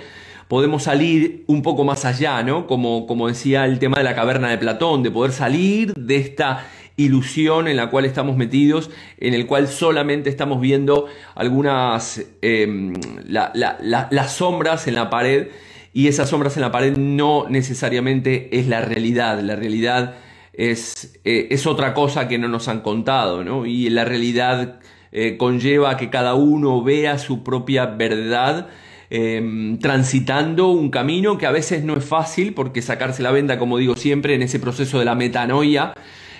podemos 0.47 0.83
salir 0.83 1.43
un 1.47 1.61
poco 1.61 1.83
más 1.83 2.05
allá, 2.05 2.41
¿no? 2.43 2.67
Como, 2.67 3.05
como 3.05 3.27
decía 3.27 3.65
el 3.65 3.79
tema 3.79 3.97
de 3.97 4.03
la 4.03 4.15
caverna 4.15 4.49
de 4.49 4.57
Platón, 4.57 5.03
de 5.03 5.11
poder 5.11 5.31
salir 5.31 5.93
de 5.93 6.17
esta 6.17 6.65
ilusión 6.97 7.67
en 7.67 7.77
la 7.77 7.89
cual 7.89 8.05
estamos 8.05 8.35
metidos, 8.35 8.89
en 9.19 9.33
el 9.33 9.45
cual 9.45 9.67
solamente 9.67 10.29
estamos 10.29 10.59
viendo 10.59 11.05
algunas 11.35 12.25
em, 12.41 12.93
las 13.27 14.33
sombras 14.33 14.87
en 14.87 14.95
la 14.95 15.09
pared 15.09 15.47
y 15.93 16.07
esas 16.07 16.29
sombras 16.29 16.57
en 16.57 16.61
la 16.61 16.71
pared 16.71 16.97
no 16.97 17.45
necesariamente 17.49 18.59
es 18.59 18.67
la 18.67 18.81
realidad, 18.81 19.39
la 19.41 19.55
realidad 19.55 20.15
es, 20.53 21.19
eh, 21.23 21.47
es 21.51 21.67
otra 21.67 21.93
cosa 21.93 22.27
que 22.27 22.39
no 22.39 22.47
nos 22.47 22.67
han 22.67 22.81
contado, 22.81 23.43
¿no? 23.43 23.65
Y 23.65 23.89
la 23.89 24.03
realidad 24.03 24.79
eh, 25.11 25.37
conlleva 25.37 25.97
que 25.97 26.09
cada 26.09 26.33
uno 26.33 26.83
vea 26.83 27.17
su 27.19 27.43
propia 27.43 27.85
verdad. 27.85 28.67
Em, 29.09 29.79
transitando 29.79 30.67
un 30.67 30.89
camino 30.89 31.37
que 31.37 31.45
a 31.45 31.51
veces 31.51 31.81
no 31.81 31.95
es 31.95 32.03
fácil 32.03 32.53
porque 32.53 32.81
sacarse 32.81 33.23
la 33.23 33.31
venda, 33.31 33.57
como 33.57 33.77
digo 33.77 33.95
siempre, 33.95 34.35
en 34.35 34.41
ese 34.41 34.59
proceso 34.59 34.99
de 34.99 35.05
la 35.05 35.15
metanoia, 35.15 35.93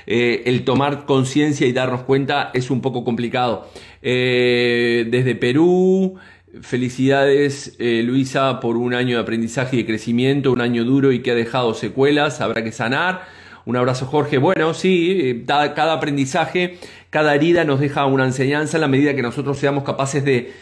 eh, 0.10 0.44
el 0.46 0.64
tomar 0.64 1.06
conciencia 1.06 1.68
y 1.68 1.74
darnos 1.74 2.04
cuenta 2.04 2.50
es 2.54 2.72
un 2.72 2.80
poco 2.80 3.04
complicado. 3.04 3.70
Eh, 4.02 5.06
desde 5.10 5.36
Perú, 5.36 6.16
Felicidades, 6.62 7.76
eh, 7.78 8.02
Luisa, 8.04 8.62
por 8.62 8.78
un 8.78 8.94
año 8.94 9.18
de 9.18 9.22
aprendizaje 9.22 9.76
y 9.76 9.80
de 9.80 9.86
crecimiento, 9.86 10.54
un 10.54 10.62
año 10.62 10.86
duro 10.86 11.12
y 11.12 11.22
que 11.22 11.32
ha 11.32 11.36
dejado 11.36 11.74
secuelas, 11.74 12.40
habrá 12.40 12.64
que 12.64 12.72
sanar. 12.72 13.26
Un 13.66 13.76
abrazo, 13.76 14.06
Jorge. 14.06 14.38
Bueno, 14.38 14.74
sí, 14.74 15.44
cada 15.46 15.94
aprendizaje, 15.94 16.78
cada 17.10 17.36
herida 17.36 17.66
nos 17.66 17.82
deja 17.82 18.06
una 18.06 18.24
enseñanza 18.24 18.78
en 18.78 18.82
la 18.82 18.88
medida 18.88 19.14
que 19.14 19.22
nosotros 19.22 19.60
seamos 19.60 19.84
capaces 19.84 20.24
de, 20.24 20.54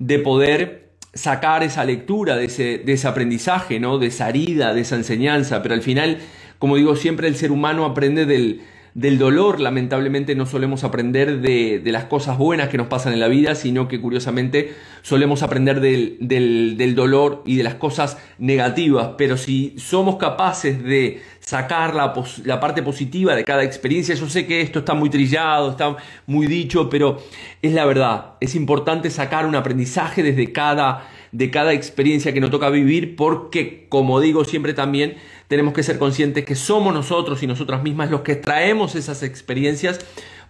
de 0.00 0.18
poder 0.18 0.88
sacar 1.14 1.62
esa 1.62 1.84
lectura 1.84 2.36
de 2.36 2.46
ese, 2.46 2.78
de 2.78 2.92
ese 2.94 3.06
aprendizaje, 3.06 3.78
¿no? 3.78 3.98
de 3.98 4.08
esa 4.08 4.28
herida, 4.28 4.74
de 4.74 4.80
esa 4.80 4.96
enseñanza. 4.96 5.62
Pero 5.62 5.74
al 5.76 5.82
final, 5.82 6.18
como 6.58 6.76
digo 6.76 6.96
siempre, 6.96 7.28
el 7.28 7.36
ser 7.36 7.52
humano 7.52 7.84
aprende 7.84 8.26
del, 8.26 8.62
del 8.98 9.16
dolor, 9.16 9.60
lamentablemente 9.60 10.34
no 10.34 10.44
solemos 10.44 10.82
aprender 10.82 11.40
de, 11.40 11.80
las 11.84 12.06
cosas 12.06 12.36
buenas 12.36 12.68
que 12.68 12.78
nos 12.78 12.88
pasan 12.88 13.12
en 13.12 13.20
la 13.20 13.28
vida, 13.28 13.54
sino 13.54 13.86
que 13.86 14.00
curiosamente 14.00 14.74
solemos 15.02 15.44
aprender 15.44 15.80
del, 15.80 16.16
del, 16.18 16.94
dolor 16.96 17.44
y 17.46 17.54
de 17.54 17.62
las 17.62 17.76
cosas 17.76 18.18
negativas. 18.38 19.10
Pero 19.16 19.36
si 19.36 19.76
somos 19.78 20.16
capaces 20.16 20.82
de 20.82 21.22
sacar 21.38 21.94
la, 21.94 22.12
la, 22.44 22.58
parte 22.58 22.82
positiva 22.82 23.36
de 23.36 23.44
cada 23.44 23.62
experiencia, 23.62 24.16
yo 24.16 24.28
sé 24.28 24.48
que 24.48 24.62
esto 24.62 24.80
está 24.80 24.94
muy 24.94 25.10
trillado, 25.10 25.70
está 25.70 25.96
muy 26.26 26.48
dicho, 26.48 26.90
pero 26.90 27.22
es 27.62 27.72
la 27.74 27.86
verdad. 27.86 28.32
Es 28.40 28.56
importante 28.56 29.10
sacar 29.10 29.46
un 29.46 29.54
aprendizaje 29.54 30.24
desde 30.24 30.50
cada, 30.50 31.08
de 31.30 31.52
cada 31.52 31.72
experiencia 31.72 32.34
que 32.34 32.40
nos 32.40 32.50
toca 32.50 32.68
vivir, 32.68 33.14
porque, 33.14 33.86
como 33.88 34.18
digo 34.18 34.44
siempre 34.44 34.74
también, 34.74 35.18
tenemos 35.48 35.74
que 35.74 35.82
ser 35.82 35.98
conscientes 35.98 36.44
que 36.44 36.54
somos 36.54 36.94
nosotros 36.94 37.42
y 37.42 37.46
nosotras 37.46 37.82
mismas 37.82 38.10
los 38.10 38.20
que 38.20 38.36
traemos 38.36 38.94
esas 38.94 39.22
experiencias 39.22 39.98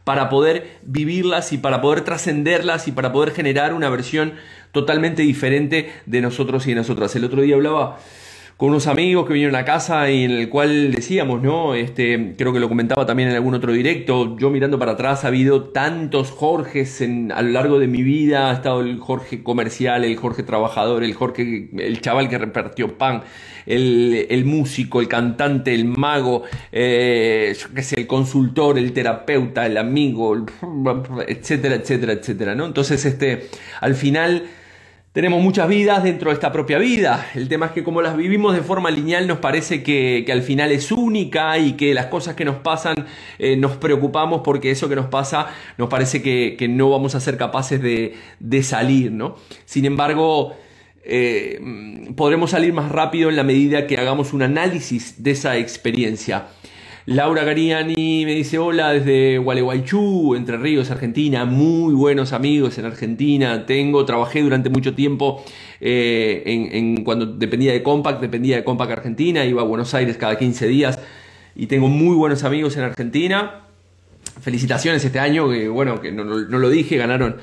para 0.05 0.28
poder 0.28 0.78
vivirlas 0.83 1.52
y 1.52 1.59
para 1.59 1.81
poder 1.81 2.02
trascenderlas 2.02 2.88
y 2.88 2.93
para 2.93 3.12
poder 3.12 3.33
generar 3.33 3.75
una 3.75 3.88
versión 3.88 4.35
totalmente 4.73 5.23
diferente 5.23 5.93
de 6.07 6.21
nosotros 6.21 6.67
y 6.67 6.71
de 6.71 6.76
nosotras. 6.76 7.14
El 7.14 7.25
otro 7.25 7.43
día 7.43 7.55
hablaba 7.55 7.99
con 8.59 8.71
unos 8.71 8.88
amigos 8.88 9.25
que 9.25 9.35
vinieron 9.35 9.55
a 9.55 9.65
casa 9.65 10.11
y 10.11 10.25
en 10.25 10.33
el 10.33 10.49
cual 10.49 10.91
decíamos, 10.91 11.41
¿no? 11.41 11.77
Este, 11.77 12.35
creo 12.37 12.53
que 12.53 12.59
lo 12.59 12.69
comentaba 12.69 13.07
también 13.07 13.29
en 13.29 13.37
algún 13.37 13.55
otro 13.55 13.73
directo, 13.73 14.37
yo 14.37 14.50
mirando 14.50 14.81
para 14.81 14.93
atrás 14.93 15.25
ha 15.25 15.29
habido 15.29 15.69
tantos 15.69 16.33
Jorges 16.33 17.00
en, 17.00 17.31
a 17.31 17.41
lo 17.41 17.50
largo 17.50 17.79
de 17.79 17.87
mi 17.87 18.03
vida, 18.03 18.50
ha 18.50 18.55
estado 18.55 18.81
el 18.81 18.99
Jorge 18.99 19.45
comercial, 19.45 20.05
el 20.05 20.17
Jorge 20.17 20.43
trabajador, 20.43 21.05
el 21.05 21.15
Jorge, 21.15 21.71
el 21.79 22.00
chaval 22.00 22.29
que 22.29 22.37
repartió 22.37 22.99
pan, 22.99 23.23
el, 23.65 24.27
el 24.29 24.45
músico, 24.45 25.00
el 25.00 25.07
cantante, 25.07 25.73
el 25.73 25.85
mago, 25.85 26.43
eh, 26.73 27.55
yo 27.57 27.69
qué 27.73 27.83
sé, 27.85 27.95
el 28.00 28.09
consultor, 28.09 28.77
el 28.77 28.93
terapeuta, 28.93 29.67
el 29.67 29.77
amigo, 29.77 30.37
etcétera, 31.29 31.77
etcétera, 31.77 32.15
etcétera, 32.15 32.57
¿no? 32.57 32.67
Entonces, 32.67 33.05
este, 33.05 33.50
al 33.81 33.95
final 33.95 34.49
tenemos 35.12 35.43
muchas 35.43 35.69
vidas 35.69 36.03
dentro 36.05 36.31
de 36.31 36.35
esta 36.35 36.53
propia 36.53 36.79
vida. 36.79 37.27
El 37.35 37.49
tema 37.49 37.67
es 37.67 37.73
que 37.73 37.83
como 37.83 38.03
las 38.03 38.17
vivimos 38.17 38.55
de 38.55 38.62
forma 38.62 38.91
lineal 38.91 39.27
nos 39.27 39.38
parece 39.38 39.83
que, 39.83 40.25
al 40.31 40.43
final 40.43 40.71
es 40.71 40.93
única 40.93 41.59
y 41.59 41.73
que 41.73 41.95
las 41.95 42.07
cosas 42.07 42.35
que 42.35 42.45
nos 42.45 42.57
pasan 42.57 43.07
eh, 43.38 43.57
nos 43.57 43.77
preocupamos 43.77 44.43
porque 44.45 44.71
eso 44.71 44.88
que 44.88 44.97
nos 44.97 45.07
pasa 45.07 45.49
nos 45.79 45.88
parece 45.88 46.23
que, 46.23 46.69
no 46.69 46.91
vamos 46.91 47.15
a 47.15 47.21
ser 47.21 47.37
capaces 47.37 47.81
de, 47.81 48.62
salir, 48.62 49.11
¿no? 49.12 49.37
Sin 49.65 49.87
embargo, 49.87 50.57
eh, 51.03 51.59
podremos 52.17 52.50
salir 52.50 52.73
más 52.73 52.91
rápido 52.91 53.31
en 53.31 53.37
la 53.37 53.45
medida 53.45 53.87
que 53.87 53.97
hagamos 53.97 54.33
un 54.33 54.43
análisis 54.43 55.23
de 55.23 55.31
esa 55.31 55.57
experiencia. 55.57 56.49
Laura 57.09 57.43
Gariani 57.43 58.27
me 58.27 58.35
dice 58.35 58.59
hola 58.59 58.93
desde 58.93 59.38
Gualeguaychú, 59.38 60.35
Entre 60.35 60.59
Ríos, 60.59 60.91
Argentina. 60.91 61.47
Muy 61.47 61.95
buenos 61.95 62.35
amigos 62.35 62.77
en 62.77 62.85
Argentina. 62.85 63.65
Tengo, 63.65 64.05
trabajé 64.05 64.43
durante 64.43 64.69
mucho 64.69 64.95
tiempo 64.95 65.43
eh, 65.81 66.43
en, 66.45 67.03
cuando 67.05 67.25
dependía 67.25 67.73
de 67.73 67.83
Compact, 67.83 68.21
dependía 68.21 68.57
de 68.57 68.65
Compact 68.65 68.93
Argentina, 68.93 69.47
iba 69.47 69.62
a 69.62 69.65
Buenos 69.65 69.95
Aires 69.95 70.19
cada 70.19 70.37
15 70.37 70.69
días 70.69 70.99
y 71.57 71.67
tengo 71.67 71.88
muy 71.88 72.15
buenos 72.15 72.45
amigos 72.45 72.77
en 72.77 72.83
Argentina. 72.83 73.62
Felicitaciones 74.43 75.03
este 75.03 75.19
año, 75.19 75.49
que 75.49 75.67
bueno, 75.71 76.03
que 76.03 76.12
no, 76.12 76.25
lo 76.25 76.69
dije, 76.69 76.99
ganaron 76.99 77.38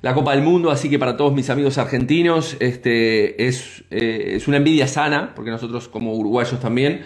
la 0.00 0.14
Copa 0.14 0.34
del 0.34 0.42
Mundo, 0.42 0.70
así 0.70 0.88
que 0.88 0.98
para 0.98 1.18
todos 1.18 1.34
mis 1.34 1.50
amigos 1.50 1.76
argentinos 1.76 2.56
este, 2.60 3.46
es, 3.46 3.84
eh, 3.90 4.36
es 4.36 4.48
una 4.48 4.56
envidia 4.56 4.88
sana, 4.88 5.34
porque 5.34 5.50
nosotros 5.50 5.88
como 5.88 6.14
uruguayos 6.14 6.58
también 6.60 7.02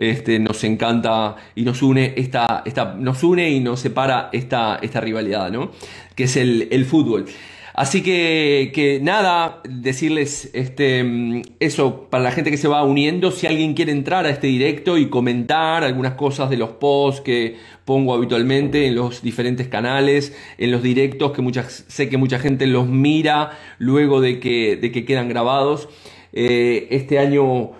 este, 0.00 0.40
nos 0.40 0.64
encanta 0.64 1.36
y 1.54 1.62
nos 1.62 1.82
une 1.82 2.14
esta, 2.16 2.62
esta, 2.64 2.94
nos 2.94 3.22
une 3.22 3.50
y 3.50 3.60
nos 3.60 3.80
separa 3.80 4.30
esta, 4.32 4.80
esta 4.82 5.00
rivalidad, 5.00 5.52
¿no? 5.52 5.70
Que 6.16 6.24
es 6.24 6.36
el, 6.36 6.68
el 6.72 6.84
fútbol. 6.86 7.26
Así 7.74 8.02
que, 8.02 8.72
que, 8.74 8.98
nada, 9.00 9.60
decirles 9.68 10.50
este, 10.54 11.42
eso 11.60 12.08
para 12.10 12.24
la 12.24 12.32
gente 12.32 12.50
que 12.50 12.56
se 12.56 12.66
va 12.66 12.82
uniendo, 12.82 13.30
si 13.30 13.46
alguien 13.46 13.74
quiere 13.74 13.92
entrar 13.92 14.26
a 14.26 14.30
este 14.30 14.48
directo 14.48 14.98
y 14.98 15.08
comentar 15.08 15.84
algunas 15.84 16.14
cosas 16.14 16.50
de 16.50 16.56
los 16.56 16.70
posts 16.70 17.20
que 17.20 17.56
pongo 17.84 18.12
habitualmente 18.12 18.86
en 18.86 18.96
los 18.96 19.22
diferentes 19.22 19.68
canales, 19.68 20.36
en 20.58 20.72
los 20.72 20.82
directos 20.82 21.32
que 21.32 21.42
muchas, 21.42 21.84
sé 21.88 22.08
que 22.08 22.16
mucha 22.16 22.38
gente 22.38 22.66
los 22.66 22.88
mira 22.88 23.58
luego 23.78 24.20
de 24.20 24.40
que, 24.40 24.76
de 24.76 24.90
que 24.90 25.04
quedan 25.04 25.28
grabados. 25.28 25.88
Eh, 26.32 26.88
este 26.90 27.18
año 27.18 27.70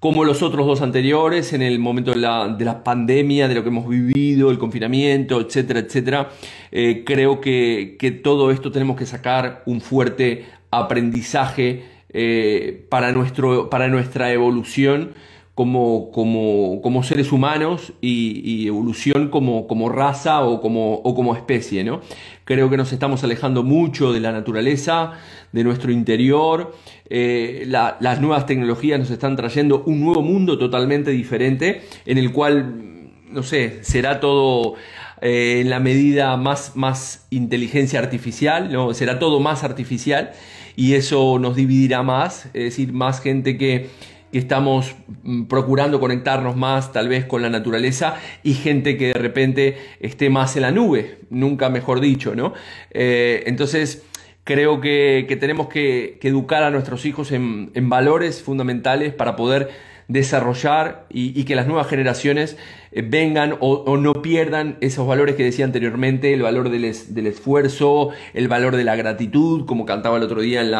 como 0.00 0.24
los 0.24 0.42
otros 0.42 0.66
dos 0.66 0.82
anteriores, 0.82 1.52
en 1.52 1.62
el 1.62 1.78
momento 1.78 2.12
de 2.12 2.18
la, 2.18 2.48
de 2.48 2.64
la 2.64 2.84
pandemia, 2.84 3.48
de 3.48 3.54
lo 3.54 3.62
que 3.62 3.70
hemos 3.70 3.88
vivido, 3.88 4.50
el 4.50 4.58
confinamiento, 4.58 5.40
etcétera, 5.40 5.80
etcétera. 5.80 6.28
Eh, 6.70 7.02
creo 7.04 7.40
que, 7.40 7.96
que, 7.98 8.10
todo 8.10 8.50
esto 8.50 8.70
tenemos 8.70 8.96
que 8.96 9.06
sacar 9.06 9.62
un 9.66 9.80
fuerte 9.80 10.44
aprendizaje 10.70 11.84
eh, 12.10 12.86
para, 12.88 13.12
nuestro, 13.12 13.70
para 13.70 13.88
nuestra 13.88 14.32
evolución 14.32 15.14
como, 15.56 16.10
como, 16.10 16.82
como 16.82 17.02
seres 17.02 17.32
humanos 17.32 17.94
y, 18.02 18.66
evolución 18.68 19.30
como, 19.30 19.66
como 19.66 19.88
raza 19.88 20.44
o 20.44 20.60
como, 20.60 20.96
o 20.96 21.14
como 21.14 21.34
especie. 21.34 21.82
¿no? 21.82 22.02
Creo 22.44 22.68
que 22.68 22.76
nos 22.76 22.92
estamos 22.92 23.24
alejando 23.24 23.62
mucho 23.62 24.12
de 24.12 24.20
la 24.20 24.32
naturaleza, 24.32 25.12
de 25.52 25.64
nuestro 25.64 25.90
interior. 25.90 26.76
Eh, 27.08 27.64
las 27.66 28.20
nuevas 28.20 28.44
tecnologías 28.44 28.98
nos 29.00 29.10
están 29.10 29.34
trayendo 29.34 29.82
un 29.86 30.04
nuevo 30.04 30.20
mundo 30.20 30.58
totalmente 30.58 31.10
diferente 31.10 31.80
en 32.04 32.18
el 32.18 32.32
cual, 32.32 33.12
no 33.30 33.42
sé, 33.42 33.78
será 33.82 34.20
todo 34.20 34.74
eh, 35.22 35.62
en 35.62 35.70
la 35.70 35.80
medida 35.80 36.36
más, 36.36 36.76
más 36.76 37.28
inteligencia 37.30 37.98
artificial, 37.98 38.70
¿no? 38.70 38.92
será 38.92 39.18
todo 39.18 39.40
más 39.40 39.64
artificial 39.64 40.32
y 40.76 40.92
eso 40.92 41.38
nos 41.38 41.56
dividirá 41.56 42.02
más, 42.02 42.44
es 42.52 42.64
decir, 42.64 42.92
más 42.92 43.22
gente 43.22 43.56
que 43.56 43.88
que 44.36 44.40
estamos 44.40 44.94
mm, 45.22 45.44
procurando 45.44 45.98
conectarnos 45.98 46.56
más 46.56 46.92
tal 46.92 47.08
vez 47.08 47.24
con 47.24 47.40
la 47.40 47.48
naturaleza 47.48 48.16
y 48.42 48.52
gente 48.52 48.98
que 48.98 49.06
de 49.06 49.14
repente 49.14 49.78
esté 49.98 50.28
más 50.28 50.56
en 50.56 50.62
la 50.62 50.72
nube, 50.72 51.20
nunca 51.30 51.70
mejor 51.70 52.00
dicho, 52.00 52.34
¿no? 52.34 52.52
Eh, 52.90 53.44
entonces 53.46 54.04
creo 54.44 54.82
que, 54.82 55.26
tenemos 55.40 55.68
que, 55.68 56.18
educar 56.20 56.64
a 56.64 56.70
nuestros 56.70 57.06
hijos 57.06 57.32
en, 57.32 57.88
valores 57.88 58.42
fundamentales 58.42 59.14
para 59.14 59.36
poder 59.36 59.70
desarrollar 60.06 61.06
y, 61.08 61.44
que 61.44 61.56
las 61.56 61.66
nuevas 61.66 61.88
generaciones 61.88 62.58
eh, 62.92 63.00
vengan 63.00 63.56
o, 63.60 63.96
no 63.96 64.20
pierdan 64.20 64.76
esos 64.82 65.06
valores 65.06 65.34
que 65.36 65.44
decía 65.44 65.64
anteriormente, 65.64 66.34
el 66.34 66.42
valor 66.42 66.68
del, 66.68 66.84
esfuerzo, 66.84 68.10
el 68.34 68.48
valor 68.48 68.76
de 68.76 68.84
la 68.84 68.96
gratitud, 68.96 69.64
como 69.64 69.86
cantaba 69.86 70.18
el 70.18 70.24
otro 70.24 70.42
día 70.42 70.60
en 70.60 70.70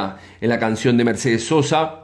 la 0.50 0.58
canción 0.58 0.98
de 0.98 1.04
Mercedes 1.04 1.44
Sosa 1.44 2.02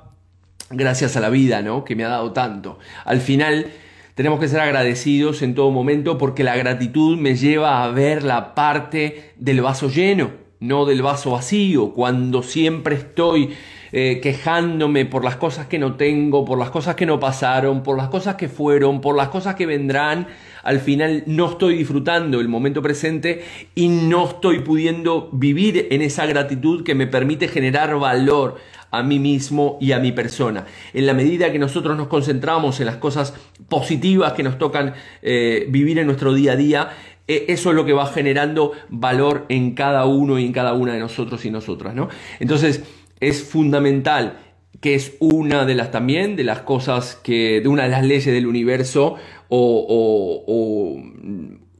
gracias 0.73 1.17
a 1.17 1.21
la 1.21 1.29
vida, 1.29 1.63
¿no? 1.63 1.85
Que 1.85 1.97
me 1.97 2.05
ha 2.05 2.09
dado 2.09 2.33
tanto. 2.33 2.79
Al 3.05 3.21
final 3.21 3.67
tenemos 4.15 4.41
que 4.41 4.49
ser 4.49 4.61
agradecidos 4.61 5.43
en 5.43 5.55
todo 5.55 5.71
momento 5.71 6.19
porque 6.19 6.45
la 6.45 6.57
gratitud 6.57 7.17
me 7.19 7.35
lleva 7.35 7.85
a 7.85 7.89
ver 7.91 8.23
la 8.23 8.55
parte 8.55 9.33
del 9.37 9.63
vaso 9.63 9.89
lleno, 9.89 10.33
no 10.61 10.85
del 10.85 11.03
vaso 11.03 11.33
vacío. 11.33 11.93
Cuando 11.93 12.43
siempre 12.43 12.97
estoy 12.97 13.55
eh, 13.95 14.21
quejándome 14.23 15.05
por 15.05 15.23
las 15.23 15.37
cosas 15.37 15.67
que 15.67 15.79
no 15.79 15.97
tengo, 15.97 16.45
por 16.45 16.59
las 16.59 16.71
cosas 16.71 16.95
que 16.95 17.05
no 17.05 17.21
pasaron, 17.21 17.83
por 17.83 17.97
las 17.97 18.09
cosas 18.09 18.37
que 18.37 18.49
fueron, 18.49 19.01
por 19.01 19.17
las 19.17 19.29
cosas 19.29 19.55
que 19.55 19.67
vendrán, 19.67 20.29
al 20.63 20.81
final 20.81 21.25
no 21.27 21.51
estoy 21.51 21.77
disfrutando 21.77 22.41
el 22.41 22.49
momento 22.49 22.81
presente 22.81 23.45
y 23.75 23.89
no 23.89 24.29
estoy 24.29 24.61
pudiendo 24.61 25.29
vivir 25.33 25.89
en 25.91 26.01
esa 26.01 26.25
gratitud 26.25 26.85
que 26.85 26.95
me 26.95 27.07
permite 27.07 27.49
generar 27.49 27.99
valor 27.99 28.57
a 28.93 29.03
mí 29.03 29.19
mismo 29.19 29.79
y 29.81 29.93
a 29.93 29.99
mi 29.99 30.13
persona. 30.13 30.67
En 30.93 31.07
la 31.07 31.15
medida 31.15 31.51
que 31.51 31.59
nosotros 31.59 31.97
nos 31.97 32.07
concentramos 32.07 32.79
en 32.79 32.87
las 32.87 32.97
cosas 32.97 33.35
positivas 33.69 34.35
que 34.35 34.43
nos 34.43 34.59
tocan 34.59 34.95
eh, 35.23 35.67
vivir 35.69 35.99
en 35.99 36.07
nuestro 36.07 36.35
día 36.35 36.53
a 36.53 36.57
día, 36.57 36.91
eh, 37.27 37.47
eso 37.49 37.71
es 37.71 37.77
lo 37.77 37.87
que 37.87 37.95
va 37.95 38.07
generando 38.07 38.73
valor 38.91 39.47
en 39.49 39.75
cada 39.75 40.05
uno 40.05 40.39
y 40.39 40.45
en 40.45 40.53
cada 40.53 40.75
una 40.75 40.93
de 40.93 41.01
nosotros 41.01 41.45
y 41.45 41.51
nosotras, 41.51 41.95
¿no? 41.95 42.09
Entonces, 42.39 42.85
es 43.19 43.43
fundamental 43.43 44.39
que 44.81 44.95
es 44.95 45.17
una 45.21 45.65
de 45.65 45.75
las 45.75 45.91
también 45.91 46.37
de 46.37 46.45
las 46.45 46.61
cosas 46.61 47.15
que, 47.15 47.61
de 47.61 47.69
una 47.69 47.85
de 47.85 47.89
las 47.89 48.05
leyes 48.05 48.27
del 48.27 48.47
universo 48.47 49.17
o, 49.49 50.45
o 50.47 51.03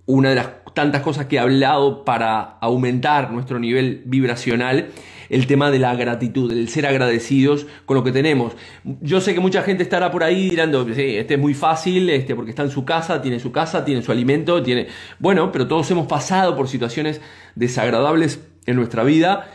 una 0.07 0.31
de 0.31 0.35
las 0.37 0.49
tantas 0.75 1.03
cosas 1.03 1.27
que 1.27 1.37
he 1.37 1.39
hablado 1.39 2.05
para 2.05 2.41
aumentar 2.61 3.31
nuestro 3.31 3.59
nivel 3.59 4.03
vibracional, 4.07 4.89
el 5.33 5.47
tema 5.47 5.71
de 5.71 5.79
la 5.79 5.97
gratitud, 5.97 6.53
el 6.53 6.69
ser 6.69 6.87
agradecidos 6.87 7.67
con 7.87 7.97
lo 7.97 8.05
que 8.05 8.13
tenemos. 8.13 8.53
Yo 9.01 9.21
sé 9.23 9.33
que 9.33 9.41
mucha 9.41 9.63
gente 9.63 9.83
estará 9.83 10.11
por 10.11 10.23
ahí 10.23 10.51
dirando, 10.51 10.85
sí, 10.95 11.17
este 11.17 11.35
es 11.35 11.41
muy 11.41 11.55
fácil, 11.55 12.11
este, 12.11 12.37
porque 12.37 12.51
está 12.51 12.63
en 12.63 12.71
su 12.71 12.85
casa, 12.85 13.23
tiene 13.23 13.41
su 13.41 13.51
casa, 13.51 13.83
tiene 13.85 14.03
su 14.03 14.13
alimento, 14.13 14.63
tiene... 14.63 14.89
Bueno, 15.19 15.51
pero 15.51 15.67
todos 15.67 15.91
hemos 15.91 16.07
pasado 16.07 16.55
por 16.55 16.69
situaciones 16.69 17.23
desagradables 17.55 18.41
en 18.67 18.77
nuestra 18.77 19.05
vida 19.05 19.51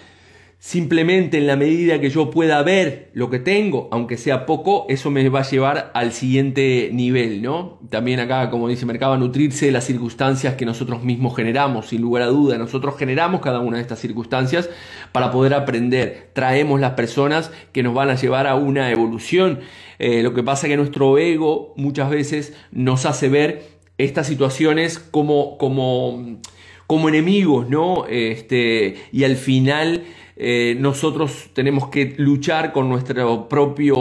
Simplemente 0.60 1.38
en 1.38 1.46
la 1.46 1.56
medida 1.56 2.02
que 2.02 2.10
yo 2.10 2.32
pueda 2.32 2.64
ver 2.64 3.12
lo 3.14 3.30
que 3.30 3.38
tengo, 3.38 3.90
aunque 3.92 4.18
sea 4.18 4.48
poco, 4.48 4.88
eso 4.90 5.12
me 5.12 5.30
va 5.30 5.42
a 5.42 5.50
llevar 5.50 5.92
al 5.94 6.12
siguiente 6.14 6.90
nivel, 6.92 7.44
¿no? 7.44 7.80
También 7.92 8.20
acá, 8.20 8.50
como 8.50 8.68
dice 8.68 8.88
Mercado, 8.88 9.16
nutrirse 9.18 9.68
de 9.68 9.72
las 9.72 9.84
circunstancias 9.84 10.56
que 10.56 10.66
nosotros 10.66 11.04
mismos 11.04 11.36
generamos, 11.36 11.90
sin 11.90 12.02
lugar 12.02 12.24
a 12.24 12.28
duda. 12.28 12.58
Nosotros 12.58 12.98
generamos 12.98 13.42
cada 13.42 13.60
una 13.60 13.78
de 13.78 13.84
estas 13.84 14.00
circunstancias 14.00 14.68
para 15.12 15.32
poder 15.32 15.54
aprender. 15.54 16.32
Traemos 16.34 16.80
las 16.80 16.94
personas 16.94 17.52
que 17.72 17.84
nos 17.84 17.94
van 17.94 18.10
a 18.10 18.16
llevar 18.16 18.48
a 18.48 18.56
una 18.56 18.90
evolución. 18.92 19.60
Eh, 20.00 20.24
lo 20.24 20.34
que 20.34 20.42
pasa 20.42 20.66
es 20.66 20.72
que 20.72 20.78
nuestro 20.78 21.20
ego 21.20 21.76
muchas 21.78 22.10
veces 22.10 22.56
nos 22.72 23.06
hace 23.06 23.30
ver 23.30 23.78
estas 24.00 24.26
situaciones 24.26 24.98
como, 24.98 25.60
como, 25.60 26.40
como 26.88 27.10
enemigos, 27.10 27.70
¿no? 27.70 28.08
Este, 28.08 28.96
y 29.12 29.24
al 29.24 29.36
final 29.36 30.04
eh, 30.40 30.78
nosotros 30.80 31.50
tenemos 31.54 31.90
que 31.90 32.14
luchar 32.18 32.72
con 32.72 32.90
nuestro 32.90 33.50
propio, 33.50 33.96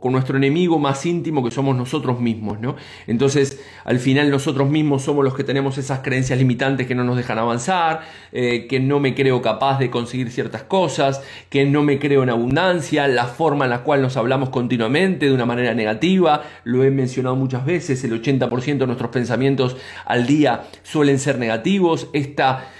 con 0.00 0.12
nuestro 0.12 0.38
enemigo 0.38 0.78
más 0.78 1.04
íntimo 1.04 1.44
que 1.44 1.50
somos 1.50 1.76
nosotros 1.76 2.18
mismos, 2.18 2.60
¿no? 2.60 2.76
Entonces, 3.06 3.60
al 3.84 3.98
final 3.98 4.30
nosotros 4.30 4.70
mismos 4.70 5.02
somos 5.02 5.22
los 5.22 5.34
que 5.34 5.44
tenemos 5.44 5.76
esas 5.76 6.00
creencias 6.00 6.38
limitantes 6.38 6.86
que 6.86 6.94
no 6.94 7.04
nos 7.04 7.16
dejan 7.16 7.38
avanzar, 7.38 8.02
eh, 8.32 8.66
que 8.68 8.80
no 8.80 9.00
me 9.00 9.14
creo 9.14 9.42
capaz 9.42 9.78
de 9.78 9.90
conseguir 9.90 10.30
ciertas 10.30 10.62
cosas, 10.62 11.22
que 11.50 11.66
no 11.66 11.82
me 11.82 11.98
creo 11.98 12.22
en 12.22 12.30
abundancia, 12.30 13.06
la 13.06 13.26
forma 13.26 13.64
en 13.64 13.70
la 13.70 13.82
cual 13.82 14.00
nos 14.00 14.16
hablamos 14.16 14.48
continuamente 14.48 15.26
de 15.26 15.32
una 15.32 15.44
manera 15.44 15.74
negativa, 15.74 16.42
lo 16.64 16.84
he 16.84 16.90
mencionado 16.90 17.36
muchas 17.36 17.66
veces, 17.66 18.02
el 18.04 18.22
80% 18.22 18.78
de 18.78 18.86
nuestros 18.86 19.10
pensamientos 19.10 19.76
al 20.06 20.26
día 20.26 20.64
suelen 20.82 21.18
ser 21.18 21.38
negativos, 21.38 22.08
esta 22.14 22.70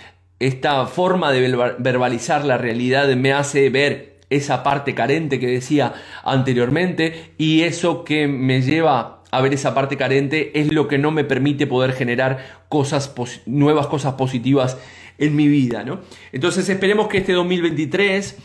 esta 0.47 0.87
forma 0.87 1.31
de 1.31 1.41
verbalizar 1.79 2.45
la 2.45 2.59
realidad 2.59 3.09
me 3.15 3.33
hace 3.33 3.71
ver 3.71 4.17
esa 4.29 4.63
parte 4.63 4.95
carente 4.95 5.39
que 5.39 5.47
decía 5.47 5.95
anteriormente 6.25 7.33
y 7.39 7.63
eso 7.63 8.03
que 8.03 8.27
me 8.27 8.63
lleva 8.63 9.23
a 9.31 9.41
ver 9.41 9.55
esa 9.55 9.75
parte 9.75 9.97
carente 9.97 10.59
es 10.59 10.73
lo 10.73 10.89
que 10.89 10.99
no 10.99 11.11
me 11.11 11.25
permite 11.25 11.67
poder 11.67 11.93
generar 11.93 12.63
cosas 12.69 13.15
nuevas 13.47 13.87
cosas 13.87 14.15
positivas 14.15 14.79
en 15.19 15.37
mi 15.37 15.47
vida, 15.47 15.85
¿no? 15.85 16.01
Entonces 16.33 16.69
esperemos 16.69 17.07
que 17.09 17.19
este 17.19 17.33
2023 17.33 18.37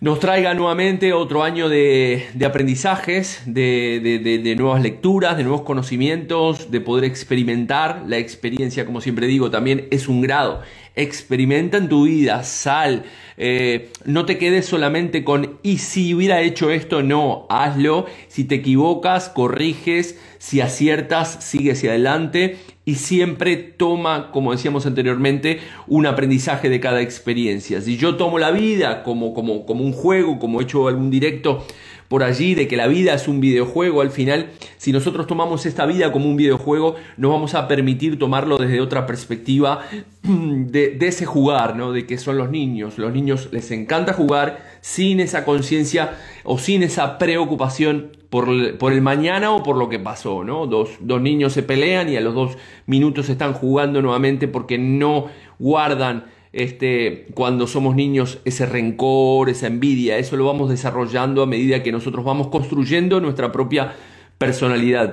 nos 0.00 0.18
traiga 0.18 0.54
nuevamente 0.54 1.12
otro 1.12 1.42
año 1.42 1.68
de, 1.68 2.26
aprendizajes, 2.44 3.42
de, 3.44 4.54
nuevas 4.56 4.82
lecturas, 4.82 5.36
de 5.36 5.42
nuevos 5.42 5.60
conocimientos, 5.62 6.70
de 6.70 6.80
poder 6.80 7.04
experimentar. 7.04 8.04
La 8.06 8.16
experiencia, 8.16 8.86
como 8.86 9.02
siempre 9.02 9.26
digo, 9.26 9.50
también 9.50 9.88
es 9.90 10.08
un 10.08 10.22
grado. 10.22 10.62
Experimenta 11.00 11.78
en 11.78 11.88
tu 11.88 12.04
vida, 12.04 12.42
sal, 12.44 13.04
eh, 13.42 13.90
no 14.04 14.26
te 14.26 14.36
quedes 14.36 14.66
solamente 14.66 15.24
con 15.24 15.58
y 15.62 15.78
si 15.78 16.12
hubiera 16.12 16.42
hecho 16.42 16.70
esto, 16.70 17.02
no, 17.02 17.46
hazlo. 17.48 18.04
Si 18.28 18.44
te 18.44 18.56
equivocas, 18.56 19.30
corriges, 19.30 20.20
si 20.36 20.60
aciertas, 20.60 21.42
sigue 21.42 21.72
hacia 21.72 21.90
adelante 21.90 22.58
y 22.84 22.96
siempre 22.96 23.56
toma, 23.56 24.30
como 24.30 24.52
decíamos 24.52 24.84
anteriormente, 24.84 25.60
un 25.86 26.04
aprendizaje 26.04 26.68
de 26.68 26.80
cada 26.80 27.00
experiencia. 27.00 27.80
Si 27.80 27.96
yo 27.96 28.16
tomo 28.16 28.38
la 28.38 28.50
vida 28.50 29.02
como, 29.04 29.32
como, 29.32 29.64
como 29.64 29.84
un 29.84 29.92
juego, 29.92 30.38
como 30.38 30.60
he 30.60 30.64
hecho 30.64 30.86
algún 30.86 31.10
directo 31.10 31.64
por 32.10 32.24
allí, 32.24 32.56
de 32.56 32.66
que 32.66 32.76
la 32.76 32.88
vida 32.88 33.14
es 33.14 33.28
un 33.28 33.38
videojuego, 33.38 34.00
al 34.00 34.10
final, 34.10 34.50
si 34.78 34.90
nosotros 34.90 35.28
tomamos 35.28 35.64
esta 35.64 35.86
vida 35.86 36.10
como 36.10 36.28
un 36.28 36.34
videojuego, 36.34 36.96
nos 37.16 37.30
vamos 37.30 37.54
a 37.54 37.68
permitir 37.68 38.18
tomarlo 38.18 38.58
desde 38.58 38.80
otra 38.80 39.06
perspectiva 39.06 39.82
de, 40.24 40.88
de 40.88 41.06
ese 41.06 41.24
jugar, 41.24 41.76
¿no? 41.76 41.92
De 41.92 42.06
que 42.06 42.18
son 42.18 42.36
los 42.36 42.50
niños. 42.50 42.98
Los 42.98 43.12
niños 43.12 43.50
les 43.52 43.70
encanta 43.70 44.12
jugar 44.12 44.58
sin 44.80 45.20
esa 45.20 45.44
conciencia 45.44 46.18
o 46.42 46.58
sin 46.58 46.82
esa 46.82 47.16
preocupación 47.16 48.10
por 48.28 48.48
el, 48.48 49.02
mañana 49.02 49.52
o 49.52 49.62
por 49.62 49.76
lo 49.76 49.88
que 49.88 50.00
pasó, 50.00 50.42
¿no? 50.42 50.66
Dos, 50.66 50.90
dos 50.98 51.22
niños 51.22 51.52
se 51.52 51.62
pelean 51.62 52.08
y 52.08 52.16
a 52.16 52.20
los 52.20 52.34
dos 52.34 52.58
minutos 52.86 53.28
están 53.28 53.52
jugando 53.52 54.02
nuevamente 54.02 54.48
porque 54.48 54.78
no 54.78 55.26
guardan 55.60 56.24
este, 56.52 57.26
cuando 57.34 57.66
somos 57.66 57.94
niños 57.94 58.38
ese 58.44 58.66
rencor, 58.66 59.48
esa 59.48 59.66
envidia, 59.66 60.18
eso 60.18 60.36
lo 60.36 60.44
vamos 60.44 60.68
desarrollando 60.68 61.42
a 61.42 61.46
medida 61.46 61.82
que 61.82 61.92
nosotros 61.92 62.24
vamos 62.24 62.48
construyendo 62.48 63.20
nuestra 63.20 63.52
propia 63.52 63.94
personalidad. 64.38 65.12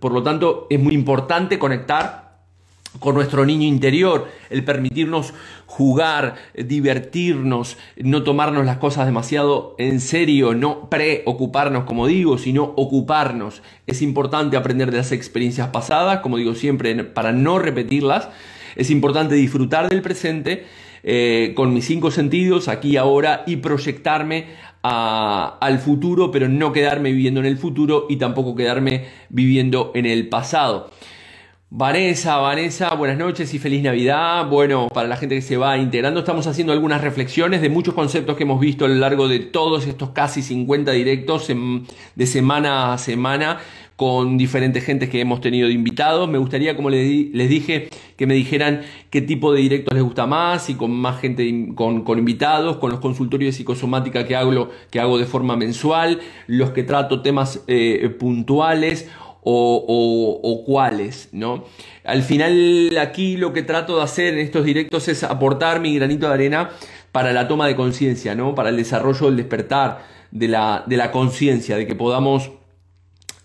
por 0.00 0.12
lo 0.12 0.22
tanto, 0.22 0.66
es 0.70 0.80
muy 0.80 0.94
importante 0.94 1.58
conectar 1.58 2.22
con 2.98 3.14
nuestro 3.14 3.46
niño 3.46 3.66
interior, 3.66 4.28
el 4.50 4.64
permitirnos 4.64 5.32
jugar, 5.66 6.36
divertirnos, 6.54 7.78
no 7.96 8.22
tomarnos 8.22 8.66
las 8.66 8.76
cosas 8.76 9.06
demasiado 9.06 9.74
en 9.78 10.00
serio, 10.00 10.54
no 10.54 10.90
preocuparnos, 10.90 11.84
como 11.84 12.06
digo, 12.06 12.36
sino 12.38 12.64
ocuparnos. 12.76 13.62
Es 13.86 14.02
importante 14.02 14.56
aprender 14.56 14.90
de 14.90 14.98
las 14.98 15.12
experiencias 15.12 15.68
pasadas, 15.68 16.20
como 16.20 16.36
digo 16.36 16.54
siempre, 16.54 16.94
para 17.04 17.32
no 17.32 17.58
repetirlas. 17.58 18.28
Es 18.76 18.90
importante 18.90 19.34
disfrutar 19.34 19.88
del 19.88 20.02
presente 20.02 20.64
eh, 21.02 21.52
con 21.56 21.74
mis 21.74 21.84
cinco 21.84 22.10
sentidos, 22.10 22.68
aquí 22.68 22.96
ahora, 22.96 23.42
y 23.46 23.56
proyectarme 23.56 24.46
al 24.82 25.78
futuro, 25.78 26.30
pero 26.30 26.48
no 26.48 26.72
quedarme 26.72 27.12
viviendo 27.12 27.40
en 27.40 27.46
el 27.46 27.56
futuro 27.56 28.06
y 28.08 28.16
tampoco 28.16 28.56
quedarme 28.56 29.06
viviendo 29.28 29.92
en 29.94 30.06
el 30.06 30.28
pasado. 30.28 30.90
Vanessa, 31.74 32.36
Vanessa, 32.36 32.94
buenas 32.96 33.16
noches 33.16 33.54
y 33.54 33.58
feliz 33.58 33.82
Navidad. 33.82 34.46
Bueno, 34.46 34.88
para 34.92 35.08
la 35.08 35.16
gente 35.16 35.36
que 35.36 35.40
se 35.40 35.56
va 35.56 35.78
integrando, 35.78 36.20
estamos 36.20 36.46
haciendo 36.46 36.70
algunas 36.74 37.00
reflexiones 37.00 37.62
de 37.62 37.70
muchos 37.70 37.94
conceptos 37.94 38.36
que 38.36 38.42
hemos 38.42 38.60
visto 38.60 38.84
a 38.84 38.88
lo 38.88 38.96
largo 38.96 39.26
de 39.26 39.38
todos 39.38 39.86
estos 39.86 40.10
casi 40.10 40.42
50 40.42 40.92
directos 40.92 41.48
de 41.48 42.26
semana 42.26 42.92
a 42.92 42.98
semana 42.98 43.58
con 43.96 44.38
diferentes 44.38 44.84
gentes 44.84 45.08
que 45.08 45.20
hemos 45.20 45.40
tenido 45.40 45.68
de 45.68 45.74
invitados. 45.74 46.28
Me 46.28 46.38
gustaría, 46.38 46.76
como 46.76 46.90
les, 46.90 47.48
dije, 47.48 47.88
que 48.16 48.26
me 48.26 48.34
dijeran 48.34 48.82
qué 49.10 49.20
tipo 49.20 49.52
de 49.52 49.60
directos 49.60 49.94
les 49.94 50.02
gusta 50.02 50.26
más 50.26 50.70
y 50.70 50.74
con 50.74 50.90
más 50.90 51.20
gente, 51.20 51.68
con, 51.74 52.04
invitados, 52.18 52.78
con 52.78 52.90
los 52.90 53.00
consultorios 53.00 53.54
de 53.54 53.58
psicosomática 53.58 54.26
que 54.26 54.36
hago, 54.36 54.70
que 54.90 55.00
hago 55.00 55.18
de 55.18 55.26
forma 55.26 55.56
mensual, 55.56 56.20
los 56.46 56.70
que 56.70 56.82
trato 56.82 57.22
temas 57.22 57.62
eh, 57.66 58.08
puntuales 58.18 59.08
o, 59.44 60.62
cuáles, 60.64 61.28
¿no? 61.32 61.64
Al 62.04 62.22
final 62.22 62.96
aquí 63.00 63.36
lo 63.36 63.52
que 63.52 63.62
trato 63.62 63.96
de 63.96 64.02
hacer 64.02 64.34
en 64.34 64.40
estos 64.40 64.64
directos 64.64 65.08
es 65.08 65.24
aportar 65.24 65.80
mi 65.80 65.94
granito 65.96 66.28
de 66.28 66.34
arena 66.34 66.70
para 67.10 67.32
la 67.32 67.48
toma 67.48 67.66
de 67.66 67.76
conciencia, 67.76 68.34
¿no? 68.34 68.54
Para 68.54 68.70
el 68.70 68.76
desarrollo 68.76 69.26
del 69.26 69.36
despertar 69.36 70.04
de 70.30 70.48
la, 70.48 70.84
de 70.86 70.96
la 70.96 71.10
conciencia, 71.10 71.76
de 71.76 71.86
que 71.86 71.94
podamos 71.94 72.52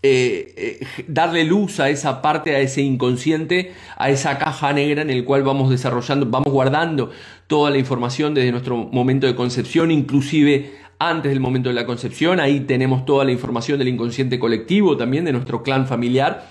eh, 0.03 0.53
eh, 0.55 0.87
darle 1.07 1.43
luz 1.43 1.79
a 1.79 1.89
esa 1.89 2.21
parte, 2.21 2.55
a 2.55 2.59
ese 2.59 2.81
inconsciente, 2.81 3.73
a 3.97 4.09
esa 4.09 4.37
caja 4.37 4.71
negra 4.73 5.01
en 5.01 5.09
el 5.09 5.25
cual 5.25 5.43
vamos 5.43 5.69
desarrollando, 5.69 6.25
vamos 6.27 6.51
guardando 6.51 7.11
toda 7.47 7.71
la 7.71 7.77
información 7.77 8.33
desde 8.33 8.51
nuestro 8.51 8.77
momento 8.77 9.27
de 9.27 9.35
concepción, 9.35 9.91
inclusive 9.91 10.71
antes 10.99 11.31
del 11.31 11.39
momento 11.39 11.69
de 11.69 11.75
la 11.75 11.85
concepción. 11.85 12.39
Ahí 12.39 12.61
tenemos 12.61 13.05
toda 13.05 13.25
la 13.25 13.31
información 13.31 13.79
del 13.79 13.87
inconsciente 13.87 14.39
colectivo, 14.39 14.97
también 14.97 15.25
de 15.25 15.31
nuestro 15.31 15.63
clan 15.63 15.87
familiar. 15.87 16.47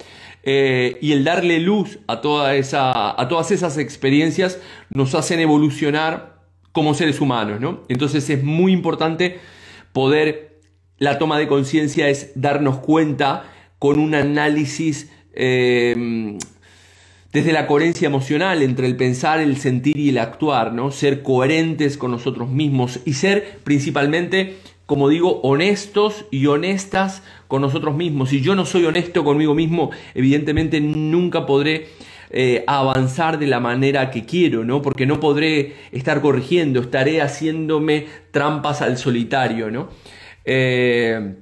Eh, 0.48 0.98
y 1.00 1.12
el 1.12 1.24
darle 1.24 1.58
luz 1.58 1.98
a, 2.06 2.20
toda 2.20 2.54
esa, 2.54 3.20
a 3.20 3.28
todas 3.28 3.50
esas 3.50 3.78
experiencias 3.78 4.60
nos 4.90 5.14
hacen 5.16 5.40
evolucionar 5.40 6.36
como 6.70 6.94
seres 6.94 7.20
humanos. 7.20 7.60
¿no? 7.60 7.80
Entonces 7.88 8.28
es 8.30 8.44
muy 8.44 8.72
importante 8.72 9.40
poder, 9.92 10.45
la 10.98 11.18
toma 11.18 11.38
de 11.38 11.46
conciencia 11.46 12.08
es 12.08 12.32
darnos 12.34 12.78
cuenta 12.78 13.44
con 13.78 13.98
un 13.98 14.14
análisis 14.14 15.10
eh, 15.34 16.38
desde 17.36 17.52
la 17.52 17.66
coherencia 17.66 18.06
emocional 18.06 18.62
entre 18.62 18.86
el 18.86 18.96
pensar, 18.96 19.40
el 19.40 19.58
sentir 19.58 19.98
y 19.98 20.08
el 20.08 20.16
actuar, 20.16 20.72
¿no? 20.72 20.90
Ser 20.90 21.22
coherentes 21.22 21.98
con 21.98 22.10
nosotros 22.10 22.48
mismos 22.48 23.00
y 23.04 23.12
ser 23.12 23.58
principalmente, 23.62 24.56
como 24.86 25.10
digo, 25.10 25.42
honestos 25.42 26.24
y 26.30 26.46
honestas 26.46 27.22
con 27.46 27.60
nosotros 27.60 27.94
mismos. 27.94 28.30
Si 28.30 28.40
yo 28.40 28.54
no 28.54 28.64
soy 28.64 28.86
honesto 28.86 29.22
conmigo 29.22 29.54
mismo, 29.54 29.90
evidentemente 30.14 30.80
nunca 30.80 31.44
podré 31.44 31.88
eh, 32.30 32.64
avanzar 32.66 33.38
de 33.38 33.46
la 33.46 33.60
manera 33.60 34.10
que 34.10 34.24
quiero, 34.24 34.64
¿no? 34.64 34.80
Porque 34.80 35.04
no 35.04 35.20
podré 35.20 35.74
estar 35.92 36.22
corrigiendo, 36.22 36.80
estaré 36.80 37.20
haciéndome 37.20 38.06
trampas 38.30 38.80
al 38.80 38.96
solitario, 38.96 39.70
¿no? 39.70 39.90
Eh, 40.46 41.34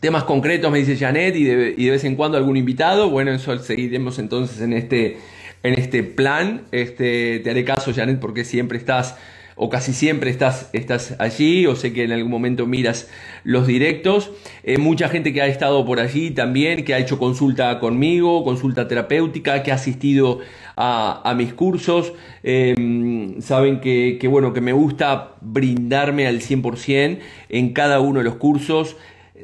temas 0.00 0.24
concretos, 0.24 0.70
me 0.70 0.78
dice 0.78 0.96
Janet, 0.96 1.34
y 1.34 1.44
de, 1.44 1.90
vez 1.90 2.04
en 2.04 2.14
cuando 2.14 2.36
algún 2.38 2.56
invitado. 2.56 3.10
Bueno, 3.10 3.32
eso 3.32 3.58
seguiremos 3.58 4.18
entonces 4.18 4.60
en 4.60 4.72
este, 4.74 5.18
en 5.62 5.74
este 5.74 6.02
plan. 6.02 6.66
Este, 6.70 7.40
te 7.40 7.50
haré 7.50 7.64
caso, 7.64 7.92
Janet, 7.92 8.20
porque 8.20 8.44
siempre 8.44 8.78
estás 8.78 9.16
o 9.60 9.68
casi 9.68 9.92
siempre 9.92 10.30
estás, 10.30 10.70
estás 10.72 11.16
allí, 11.18 11.66
o 11.66 11.74
sé 11.74 11.92
que 11.92 12.04
en 12.04 12.12
algún 12.12 12.30
momento 12.30 12.64
miras 12.64 13.10
los 13.42 13.66
directos. 13.66 14.30
Eh, 14.62 14.78
mucha 14.78 15.08
gente 15.08 15.32
que 15.32 15.42
ha 15.42 15.48
estado 15.48 15.84
por 15.84 15.98
allí 15.98 16.30
también, 16.30 16.84
que 16.84 16.94
ha 16.94 16.98
hecho 16.98 17.18
consulta 17.18 17.80
conmigo, 17.80 18.44
consulta 18.44 18.86
terapéutica, 18.86 19.64
que 19.64 19.72
ha 19.72 19.74
asistido 19.74 20.38
a, 20.80 21.34
mis 21.36 21.52
cursos. 21.54 22.12
Em, 22.42 23.40
saben 23.40 23.80
que, 23.80 24.18
bueno, 24.30 24.52
que 24.52 24.60
me 24.60 24.72
gusta 24.72 25.32
brindarme 25.40 26.26
al 26.28 26.40
100% 26.40 27.18
en 27.48 27.72
cada 27.72 28.00
uno 28.00 28.20
de 28.20 28.24
los 28.24 28.36
cursos 28.36 28.96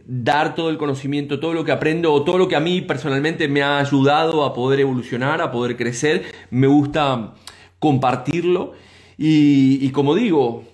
dar 0.07 0.55
todo 0.55 0.71
el 0.71 0.77
conocimiento, 0.77 1.41
todo 1.41 1.55
lo 1.55 1.65
que 1.65 1.73
aprendo 1.73 2.13
o 2.13 2.25
todo 2.25 2.37
lo 2.37 2.49
que 2.49 2.57
a 2.57 2.61
mí 2.61 2.83
personalmente 2.83 3.49
me 3.49 3.63
ha 3.63 3.79
ayudado 3.79 4.45
a 4.45 4.53
poder 4.53 4.81
evolucionar, 4.81 5.41
a 5.41 5.51
poder 5.51 5.77
crecer. 5.77 6.25
Me 6.51 6.67
gusta 6.67 7.35
compartirlo 7.79 8.73
y, 9.17 9.89
como 9.91 10.15
digo, 10.15 10.65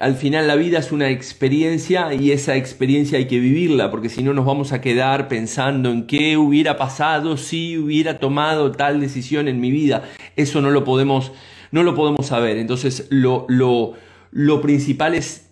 al 0.00 0.14
final 0.14 0.46
la 0.46 0.56
vida 0.56 0.78
es 0.78 0.92
una 0.92 1.10
experiencia 1.10 2.14
y 2.14 2.32
esa 2.32 2.56
experiencia 2.56 3.18
hay 3.18 3.26
que 3.26 3.38
vivirla, 3.38 3.90
porque 3.90 4.08
si 4.08 4.22
no 4.22 4.32
nos 4.32 4.46
vamos 4.46 4.72
a 4.72 4.80
quedar 4.80 5.28
pensando 5.28 5.90
en 5.90 6.06
qué 6.06 6.38
hubiera 6.38 6.78
pasado 6.78 7.36
si 7.36 7.76
hubiera 7.76 8.18
tomado 8.18 8.72
tal 8.72 8.98
decisión 8.98 9.46
en 9.46 9.60
mi 9.60 9.70
vida. 9.70 10.04
Eso 10.36 10.62
no 10.62 10.70
lo 10.70 10.84
podemos, 10.84 11.32
no 11.70 11.82
lo 11.82 11.94
podemos 11.94 12.28
saber. 12.28 12.56
Entonces 12.56 13.08
lo, 13.10 13.44
lo, 13.50 13.92
lo 14.30 14.62
principal 14.62 15.14
es 15.14 15.50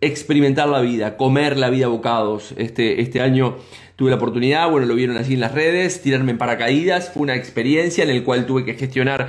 experimentar 0.00 0.66
la 0.66 0.80
vida, 0.80 1.18
comer 1.18 1.58
la 1.58 1.68
vida 1.68 1.84
a 1.84 1.90
bocados. 1.90 2.54
Este, 2.56 3.02
este 3.02 3.20
año 3.20 3.58
tuve 3.96 4.08
la 4.08 4.16
oportunidad, 4.16 4.70
bueno, 4.70 4.86
lo 4.86 4.94
vieron 4.94 5.18
así 5.18 5.34
en 5.34 5.40
las 5.40 5.52
redes, 5.52 6.00
tirarme 6.00 6.30
en 6.30 6.38
paracaídas, 6.38 7.10
fue 7.12 7.22
una 7.22 7.34
experiencia 7.34 8.02
en 8.04 8.16
la 8.16 8.24
cual 8.24 8.46
tuve 8.46 8.64
que 8.64 8.72
gestionar 8.72 9.28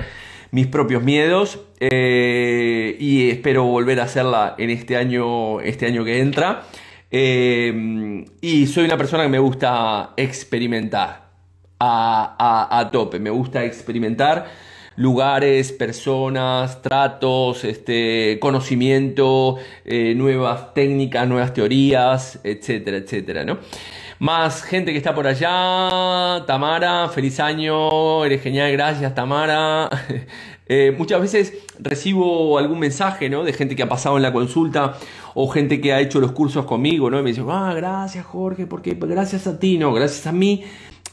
mis 0.52 0.66
propios 0.66 1.02
miedos 1.02 1.60
eh, 1.80 2.96
y 3.00 3.30
espero 3.30 3.64
volver 3.64 3.98
a 4.00 4.04
hacerla 4.04 4.54
en 4.58 4.70
este 4.70 4.96
año, 4.96 5.60
este 5.60 5.86
año 5.86 6.04
que 6.04 6.20
entra. 6.20 6.62
Eh, 7.10 8.24
y 8.40 8.66
soy 8.66 8.84
una 8.84 8.96
persona 8.96 9.24
que 9.24 9.30
me 9.30 9.38
gusta 9.38 10.12
experimentar 10.16 11.22
a, 11.80 12.88
tope, 12.92 13.18
me 13.18 13.30
gusta 13.30 13.64
experimentar 13.64 14.46
lugares, 14.94 15.72
personas, 15.72 16.80
tratos, 16.80 17.64
este, 17.64 18.38
conocimiento, 18.38 19.56
eh, 19.84 20.14
nuevas 20.14 20.74
técnicas, 20.74 21.26
nuevas 21.26 21.54
teorías, 21.54 22.38
etcétera, 22.44 22.98
etcétera, 22.98 23.44
¿no? 23.44 23.58
Más 24.22 24.62
gente 24.62 24.92
que 24.92 24.98
está 24.98 25.16
por 25.16 25.26
allá. 25.26 26.44
Tamara, 26.46 27.08
feliz 27.08 27.40
año. 27.40 28.24
Eres 28.24 28.40
genial, 28.40 28.70
gracias 28.70 29.12
Tamara. 29.16 29.90
Eh, 30.68 30.94
muchas 30.96 31.20
veces 31.20 31.52
recibo 31.80 32.56
algún 32.56 32.78
mensaje 32.78 33.28
¿no? 33.28 33.42
de 33.42 33.52
gente 33.52 33.74
que 33.76 33.82
ha 33.82 33.88
pasado 33.88 34.16
en 34.16 34.22
la 34.22 34.32
consulta 34.32 34.96
o 35.34 35.48
gente 35.48 35.80
que 35.82 35.92
ha 35.92 36.00
hecho 36.00 36.18
los 36.18 36.32
cursos 36.32 36.64
conmigo 36.64 37.10
¿no? 37.10 37.18
y 37.18 37.22
me 37.22 37.30
dice, 37.30 37.42
ah, 37.46 37.74
gracias 37.76 38.24
Jorge, 38.24 38.66
porque 38.66 38.94
gracias 38.94 39.46
a 39.48 39.58
ti, 39.58 39.76
no, 39.76 39.92
gracias 39.92 40.26
a 40.28 40.32
mí. 40.32 40.62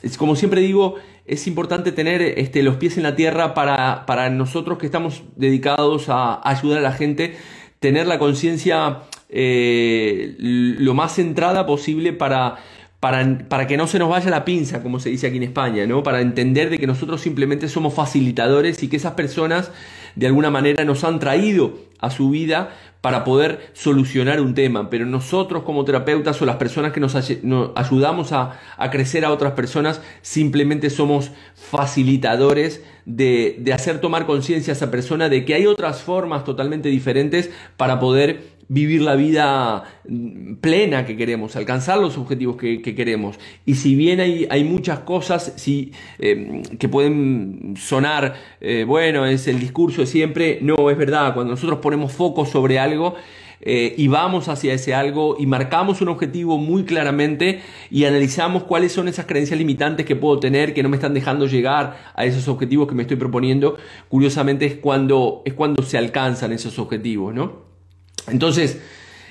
Es, 0.02 0.18
como 0.18 0.38
siempre 0.38 0.62
digo, 0.62 0.96
es 1.26 1.46
importante 1.48 1.92
tener 1.92 2.22
este, 2.22 2.62
los 2.64 2.78
pies 2.78 2.96
en 2.98 3.04
la 3.04 3.16
tierra 3.16 3.54
para, 3.54 4.06
para 4.06 4.30
nosotros 4.30 4.78
que 4.78 4.86
estamos 4.86 5.24
dedicados 5.36 6.08
a 6.08 6.48
ayudar 6.48 6.78
a 6.78 6.82
la 6.82 6.94
gente, 6.94 7.36
tener 7.80 8.08
la 8.08 8.20
conciencia 8.20 9.00
eh, 9.30 10.36
lo 10.38 10.94
más 10.94 11.16
centrada 11.16 11.66
posible 11.66 12.14
para 12.14 12.58
para, 13.00 13.68
que 13.68 13.78
no 13.78 13.88
se 13.88 13.98
nos 13.98 14.10
vaya 14.10 14.30
la 14.30 14.44
pinza, 14.44 14.84
como 14.84 15.00
se 15.00 15.10
dice 15.10 15.28
aquí 15.28 15.38
en 15.38 15.44
España, 15.44 15.88
¿no? 15.88 16.04
Para 16.04 16.20
entender 16.20 16.70
de 16.70 16.78
que 16.78 16.88
nosotros 16.88 17.22
simplemente 17.22 17.70
somos 17.70 17.94
facilitadores 17.94 18.84
y 18.84 18.90
que 18.90 18.98
esas 18.98 19.14
personas 19.14 19.72
de 20.16 20.28
alguna 20.28 20.50
manera 20.50 20.84
nos 20.84 21.06
han 21.06 21.20
traído 21.20 21.78
a 22.00 22.10
su 22.10 22.30
vida 22.30 22.76
para 23.00 23.24
poder 23.24 23.72
solucionar 23.72 24.42
un 24.42 24.54
tema. 24.54 24.90
Pero 24.90 25.06
nosotros 25.06 25.64
como 25.64 25.86
terapeutas 25.86 26.42
o 26.42 26.46
las 26.46 26.58
personas 26.58 26.92
que 26.92 27.00
nos, 27.00 27.16
ayudamos 27.16 28.34
a, 28.34 28.60
crecer 28.92 29.24
a 29.24 29.32
otras 29.32 29.54
personas, 29.54 30.02
simplemente 30.22 30.90
somos 30.90 31.32
facilitadores 31.56 32.84
de, 33.06 33.56
de 33.60 33.72
hacer 33.72 34.02
tomar 34.02 34.26
conciencia 34.26 34.74
a 34.74 34.76
esa 34.76 34.92
persona 34.92 35.30
de 35.30 35.46
que 35.46 35.54
hay 35.54 35.68
otras 35.68 36.02
formas 36.02 36.44
totalmente 36.44 36.90
diferentes 36.90 37.50
para 37.78 37.98
poder 38.02 38.59
vivir 38.70 39.02
la 39.02 39.16
vida 39.16 39.84
plena 40.62 41.06
que 41.06 41.18
queremos, 41.18 41.56
alcanzar 41.56 41.98
los 41.98 42.18
objetivos 42.18 42.56
que, 42.56 42.82
queremos. 42.82 43.38
Y 43.66 43.76
si 43.76 43.96
bien 43.96 44.20
hay, 44.20 44.48
hay 44.50 44.64
muchas 44.64 45.00
cosas 45.00 45.56
eh, 45.68 46.62
que 46.78 46.88
pueden 46.88 47.74
sonar, 47.78 48.36
eh, 48.62 48.86
bueno, 48.88 49.26
es 49.26 49.48
el 49.48 49.60
discurso 49.60 50.02
de 50.02 50.08
siempre, 50.08 50.60
no, 50.62 50.90
es 50.90 50.98
verdad, 50.98 51.34
cuando 51.34 51.52
nosotros 51.52 51.80
ponemos 51.80 52.14
foco 52.14 52.46
sobre 52.46 52.80
algo, 52.80 53.16
eh, 53.62 53.94
y 53.98 54.08
vamos 54.08 54.48
hacia 54.48 54.74
ese 54.74 54.94
algo 54.94 55.36
y 55.38 55.46
marcamos 55.46 56.00
un 56.00 56.08
objetivo 56.08 56.58
muy 56.58 56.86
claramente 56.86 57.60
y 57.92 58.06
analizamos 58.06 58.64
cuáles 58.64 58.94
son 58.94 59.10
esas 59.10 59.26
creencias 59.26 59.60
limitantes 59.60 60.06
que 60.06 60.16
puedo 60.16 60.40
tener 60.40 60.74
que 60.74 60.82
no 60.82 60.88
me 60.88 60.96
están 60.96 61.14
dejando 61.14 61.46
llegar 61.46 62.14
a 62.16 62.24
esos 62.24 62.48
objetivos 62.48 62.88
que 62.88 62.96
me 62.96 63.02
estoy 63.02 63.18
proponiendo, 63.18 63.78
curiosamente 64.08 64.66
es 64.66 64.76
cuando, 64.76 65.42
es 65.44 65.54
cuando 65.56 65.84
se 65.84 65.98
alcanzan 65.98 66.54
esos 66.54 66.80
objetivos, 66.80 67.34
¿no? 67.34 67.69
Entonces, 68.32 68.80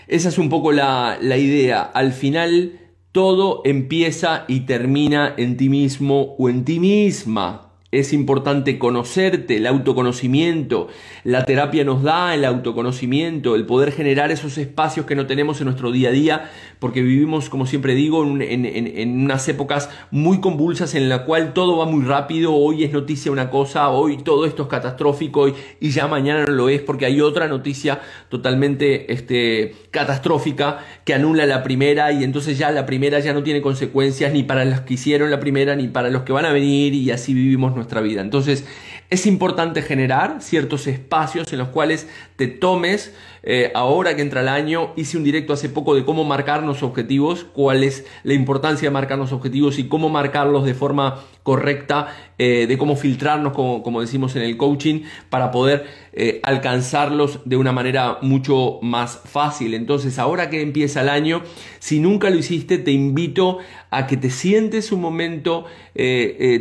esa 0.08 0.28
es 0.28 0.38
un 0.38 0.48
poco 0.48 0.72
la, 0.72 1.18
idea. 1.20 1.82
Al 1.82 2.12
final, 2.12 2.80
todo 3.12 3.62
empieza 3.64 4.44
y 4.48 4.61
termina 4.61 5.34
en 5.37 5.56
ti 5.56 5.68
mismo 5.68 6.34
o 6.38 6.48
en 6.48 6.64
ti 6.64 6.80
misma. 6.80 7.67
Es 7.90 8.12
importante 8.12 8.79
conocerte, 8.79 9.57
el 9.57 9.66
autoconocimiento. 9.66 10.88
La 11.24 11.46
terapia 11.46 11.85
nos 11.85 12.03
da 12.03 12.35
el 12.35 12.44
autoconocimiento, 12.44 13.55
el 13.55 13.64
poder 13.64 13.92
generar 13.92 14.31
esos 14.31 14.59
espacios 14.59 15.07
que 15.07 15.14
no 15.14 15.27
tenemos 15.27 15.62
en 15.62 15.68
nuestro 15.68 15.90
día 15.90 16.11
a 16.11 16.12
día, 16.12 16.51
porque 16.81 17.01
vivimos, 17.01 17.48
como 17.48 17.64
siempre 17.64 17.94
digo, 17.94 18.22
en, 18.24 19.24
unas 19.24 19.48
épocas 19.48 19.88
muy 20.11 20.38
convulsas 20.42 20.94
en 20.94 21.09
la 21.09 21.24
cual 21.24 21.55
todo 21.55 21.79
va 21.79 21.87
muy 21.87 22.05
rápido. 22.05 22.55
Hoy 22.55 22.85
es 22.85 22.92
noticia 22.92 23.33
una 23.33 23.48
cosa, 23.48 23.88
hoy 23.88 24.18
todo 24.18 24.44
esto 24.44 24.64
es 24.64 24.68
catastrófico 24.68 25.48
y, 25.48 25.55
ya 25.88 26.09
mañana 26.09 26.44
no 26.44 26.53
lo 26.53 26.68
es 26.68 26.83
porque 26.83 27.07
hay 27.07 27.22
otra 27.22 27.48
noticia 27.48 28.01
totalmente 28.29 29.11
este, 29.14 29.74
catastrófica 29.90 30.85
que 31.07 31.14
anula 31.14 31.46
la 31.46 31.62
primera 31.62 32.12
y 32.12 32.22
entonces 32.22 32.59
ya 32.59 32.70
la 32.70 32.85
primera 32.85 33.18
ya 33.20 33.33
no 33.33 33.42
tiene 33.42 33.62
consecuencias 33.62 34.31
ni 34.35 34.42
para 34.42 34.66
los 34.66 34.83
que 34.83 34.94
hicieron 34.94 35.31
la 35.31 35.40
primera 35.40 35.74
ni 35.74 35.88
para 35.88 36.11
los 36.11 36.24
que 36.24 36.33
van 36.35 36.44
a 36.44 36.53
venir 36.53 36.92
y 36.92 37.11
así 37.11 37.33
vivimos 37.33 37.77
nuestra 37.78 38.00
vida. 38.00 38.20
Entonces 38.20 38.64
es 39.10 39.26
importante 39.26 39.82
generar 39.82 40.38
ciertos 40.40 40.86
espacios 40.86 41.52
en 41.52 41.58
los 41.58 41.68
cuales 41.68 42.08
te 42.36 42.46
tomes, 42.46 43.14
eh, 43.42 43.70
ahora 43.74 44.16
que 44.16 44.22
entra 44.22 44.40
el 44.40 44.48
año, 44.48 44.92
hice 44.96 45.16
un 45.16 45.24
directo 45.24 45.53
hace 45.53 45.68
poco 45.68 45.94
de 45.94 46.05
cómo 46.05 46.24
marcarnos 46.24 46.83
objetivos, 46.83 47.44
cuál 47.53 47.85
es 47.85 48.05
la 48.24 48.35
importancia 48.35 48.88
de 48.88 48.92
marcarnos 48.92 49.33
objetivos 49.33 49.79
y 49.79 49.88
cómo 49.88 50.09
marcarlos 50.09 50.64
de 50.64 50.74
forma 50.74 51.24
correcta, 51.42 52.14
eh, 52.38 52.66
de 52.66 52.77
cómo 52.79 52.96
filtrarnos, 52.96 53.53
como, 53.53 54.01
decimos 54.01 54.37
en 54.37 54.42
el 54.42 54.57
coaching, 54.57 55.03
para 55.31 55.51
poder 55.51 55.87
eh, 56.12 56.40
alcanzarlos 56.42 57.40
de 57.44 57.57
una 57.57 57.72
manera 57.72 58.18
mucho 58.22 58.81
más 58.83 59.20
fácil. 59.24 59.74
Entonces, 59.74 60.18
ahora 60.18 60.51
que 60.51 60.61
empieza 60.61 61.01
el 61.01 61.09
año, 61.09 61.42
si 61.79 62.01
nunca 62.01 62.29
lo 62.31 62.37
hiciste, 62.37 62.79
te 62.79 62.90
invito 62.90 63.59
a 63.90 64.07
que 64.07 64.16
te 64.16 64.31
sientes 64.31 64.92
un 64.92 65.01
momento 65.01 65.64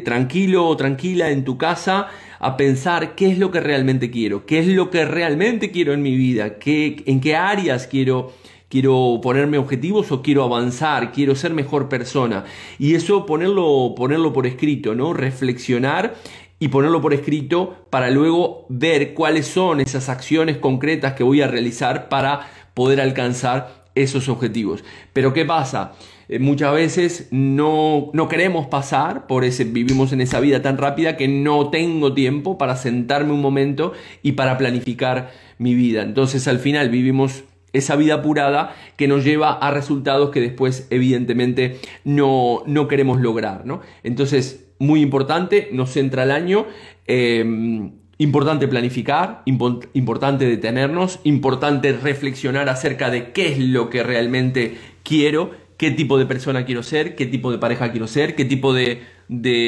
tranquilo 0.03 0.67
o 0.67 0.75
tranquila 0.75 1.29
en 1.29 1.43
tu 1.43 1.59
casa, 1.59 2.07
a 2.39 2.57
pensar 2.57 3.15
qué 3.15 3.31
es 3.31 3.37
lo 3.37 3.51
que 3.51 3.59
realmente 3.59 4.11
quiero, 4.11 4.45
qué 4.45 4.59
es 4.59 4.67
lo 4.67 4.89
que 4.89 5.05
realmente 5.05 5.71
quiero 5.71 5.93
en 5.93 6.01
mi 6.01 6.15
vida, 6.15 6.57
en 6.67 7.21
qué 7.21 7.35
áreas 7.35 7.87
quiero 7.87 8.33
quiero 8.69 9.19
ponerme 9.21 9.57
objetivos 9.57 10.11
o 10.11 10.21
quiero 10.21 10.43
avanzar, 10.43 11.11
quiero 11.11 11.35
ser 11.35 11.53
mejor 11.53 11.89
persona. 11.89 12.45
Y 12.77 12.95
eso 12.95 13.25
ponerlo, 13.25 13.93
ponerlo 13.95 14.33
por 14.33 14.45
escrito, 14.45 14.93
¿no? 14.93 15.13
Reflexionar 15.13 16.15
y 16.59 16.69
ponerlo 16.69 17.01
por 17.01 17.13
escrito 17.13 17.85
para 17.89 18.09
luego 18.09 18.65
ver 18.69 19.13
cuáles 19.13 19.47
son 19.47 19.79
esas 19.79 20.09
acciones 20.09 20.57
concretas 20.57 21.13
que 21.13 21.23
voy 21.23 21.41
a 21.41 21.47
realizar 21.47 22.09
para 22.09 22.49
poder 22.73 22.99
alcanzar 22.99 23.85
esos 23.95 24.29
objetivos. 24.29 24.83
Pero 25.13 25.33
¿qué 25.33 25.45
pasa? 25.45 25.93
Eh, 26.29 26.39
muchas 26.39 26.73
veces 26.73 27.27
no, 27.31 28.09
no 28.13 28.27
queremos 28.27 28.67
pasar 28.67 29.27
por 29.27 29.43
ese, 29.43 29.63
vivimos 29.63 30.11
en 30.11 30.21
esa 30.21 30.39
vida 30.39 30.61
tan 30.61 30.77
rápida 30.77 31.15
que 31.17 31.27
no 31.27 31.69
tengo 31.69 32.13
tiempo 32.13 32.57
para 32.57 32.75
sentarme 32.75 33.33
un 33.33 33.41
momento 33.41 33.93
y 34.23 34.33
para 34.33 34.57
planificar 34.57 35.31
mi 35.57 35.73
vida. 35.73 36.01
Entonces 36.01 36.47
al 36.47 36.59
final 36.59 36.89
vivimos 36.89 37.43
esa 37.73 37.95
vida 37.95 38.15
apurada 38.15 38.75
que 38.95 39.07
nos 39.07 39.23
lleva 39.23 39.53
a 39.53 39.71
resultados 39.71 40.31
que 40.31 40.41
después 40.41 40.87
evidentemente 40.89 41.79
no, 42.03 42.63
no 42.65 42.87
queremos 42.87 43.21
lograr. 43.21 43.65
¿no? 43.65 43.81
Entonces 44.03 44.65
muy 44.79 45.01
importante, 45.01 45.69
nos 45.71 45.91
centra 45.91 46.23
el 46.23 46.31
año. 46.31 46.65
Em, 47.05 47.91
importante 48.19 48.67
planificar, 48.67 49.43
importante 49.45 50.45
detenernos, 50.45 51.19
importante 51.23 51.93
reflexionar 51.93 52.67
acerca 52.67 53.11
de 53.11 53.31
qué 53.31 53.51
es 53.51 53.59
lo 53.59 53.89
que 53.89 54.01
realmente 54.01 54.77
quiero, 55.03 55.51
qué 55.77 55.91
tipo 55.91 56.17
de 56.17 56.25
persona 56.25 56.65
quiero 56.65 56.83
ser, 56.83 57.15
qué 57.15 57.25
tipo 57.25 57.51
de 57.51 57.59
pareja 57.59 57.91
quiero 57.91 58.07
ser, 58.07 58.35
qué 58.35 58.45
tipo 58.45 58.73
de, 58.73 59.03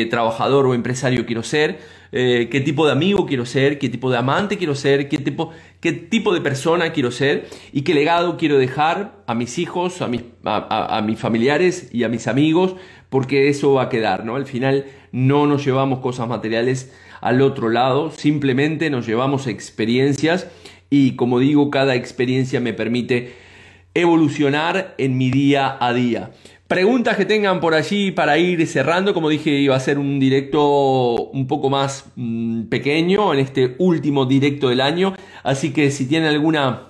trabajador 0.09 0.65
o 0.65 0.73
empresario 0.73 1.25
quiero 1.25 1.43
ser, 1.43 1.79
eh, 2.11 2.47
qué 2.51 2.61
tipo 2.61 2.85
de 2.85 2.91
amigo 2.91 3.25
quiero 3.27 3.45
ser, 3.45 3.77
qué 3.77 3.89
tipo 3.89 4.09
de 4.09 4.17
amante 4.17 4.57
quiero 4.57 4.73
ser, 4.73 5.07
qué 5.07 5.19
tipo, 5.19 5.51
qué 5.79 5.91
tipo 5.91 6.33
de 6.33 6.41
persona 6.41 6.91
quiero 6.91 7.11
ser 7.11 7.47
y 7.71 7.83
qué 7.83 7.93
legado 7.93 8.37
quiero 8.37 8.57
dejar 8.57 9.23
a 9.27 9.35
mis 9.35 9.59
hijos, 9.59 10.01
a 10.01 10.07
mis, 10.07 10.23
a 10.43 11.01
mis 11.05 11.19
familiares 11.19 11.89
y 11.93 12.03
a 12.03 12.09
mis 12.09 12.27
amigos, 12.27 12.75
porque 13.09 13.49
eso 13.49 13.73
va 13.73 13.83
a 13.83 13.89
quedar, 13.89 14.25
¿no? 14.25 14.35
Al 14.35 14.45
final 14.45 14.85
no 15.11 15.45
nos 15.45 15.65
llevamos 15.65 15.99
cosas 15.99 16.27
materiales 16.27 16.91
al 17.21 17.41
otro 17.41 17.69
lado, 17.69 18.11
simplemente 18.11 18.89
nos 18.89 19.05
llevamos 19.05 19.45
experiencias 19.47 20.47
y 20.89 21.15
como 21.15 21.39
digo, 21.39 21.69
cada 21.69 21.95
experiencia 21.95 22.59
me 22.59 22.73
permite 22.73 23.33
evolucionar 23.93 24.95
en 24.97 25.17
mi 25.17 25.31
día 25.31 25.77
a 25.79 25.93
día. 25.93 26.31
Preguntas 26.67 27.17
que 27.17 27.25
tengan 27.25 27.59
por 27.59 27.73
allí 27.73 28.11
para 28.11 28.37
ir 28.37 28.65
cerrando, 28.67 29.13
como 29.15 29.29
dije 29.29 29.49
iba 29.49 29.75
a 29.75 29.79
ser 29.79 29.97
un 29.97 30.19
directo 30.19 31.15
un 31.15 31.47
poco 31.47 31.69
más 31.69 32.05
mm, 32.15 32.65
pequeño 32.65 33.33
en 33.33 33.39
este 33.39 33.75
último 33.79 34.25
directo 34.25 34.69
del 34.69 34.81
año, 34.81 35.15
así 35.43 35.71
que 35.71 35.89
si 35.89 36.05
tienen 36.05 36.29
alguna 36.29 36.89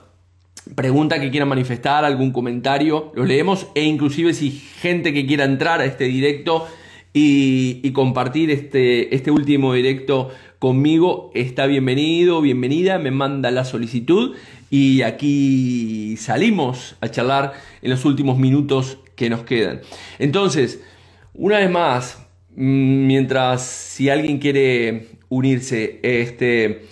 pregunta 0.76 1.20
que 1.20 1.32
quieran 1.32 1.50
manifestar, 1.50 2.06
algún 2.06 2.32
comentario, 2.32 3.12
lo 3.16 3.26
leemos. 3.26 3.68
E 3.76 3.84
inclusive 3.84 4.34
si 4.34 4.52
gente 4.52 5.14
que 5.14 5.26
quiera 5.26 5.46
entrar 5.46 5.82
a 5.82 5.86
este 5.86 6.06
directo 6.06 6.68
y, 7.14 7.90
compartir 7.92 8.52
este, 8.52 9.16
este 9.16 9.32
último 9.32 9.74
directo 9.74 10.30
conmigo 10.60 11.32
está 11.34 11.66
bienvenido, 11.66 12.42
bienvenida, 12.42 13.00
me 13.00 13.12
manda 13.12 13.50
la 13.50 13.66
solicitud 13.66 14.36
y 14.70 15.02
aquí 15.02 16.16
salimos 16.18 16.96
a 17.02 17.10
charlar 17.10 17.54
en 17.82 17.92
los 17.92 18.06
últimos 18.06 18.38
minutos 18.38 19.00
que 19.16 19.30
nos 19.30 19.44
quedan. 19.44 19.82
Entonces, 20.20 20.82
una 21.34 21.58
vez 21.58 21.70
más, 21.70 22.26
mm, 22.56 23.08
mientras 23.08 23.64
si 23.64 24.10
alguien 24.10 24.40
quiere 24.40 25.08
unirse, 25.30 26.00
este, 26.04 26.84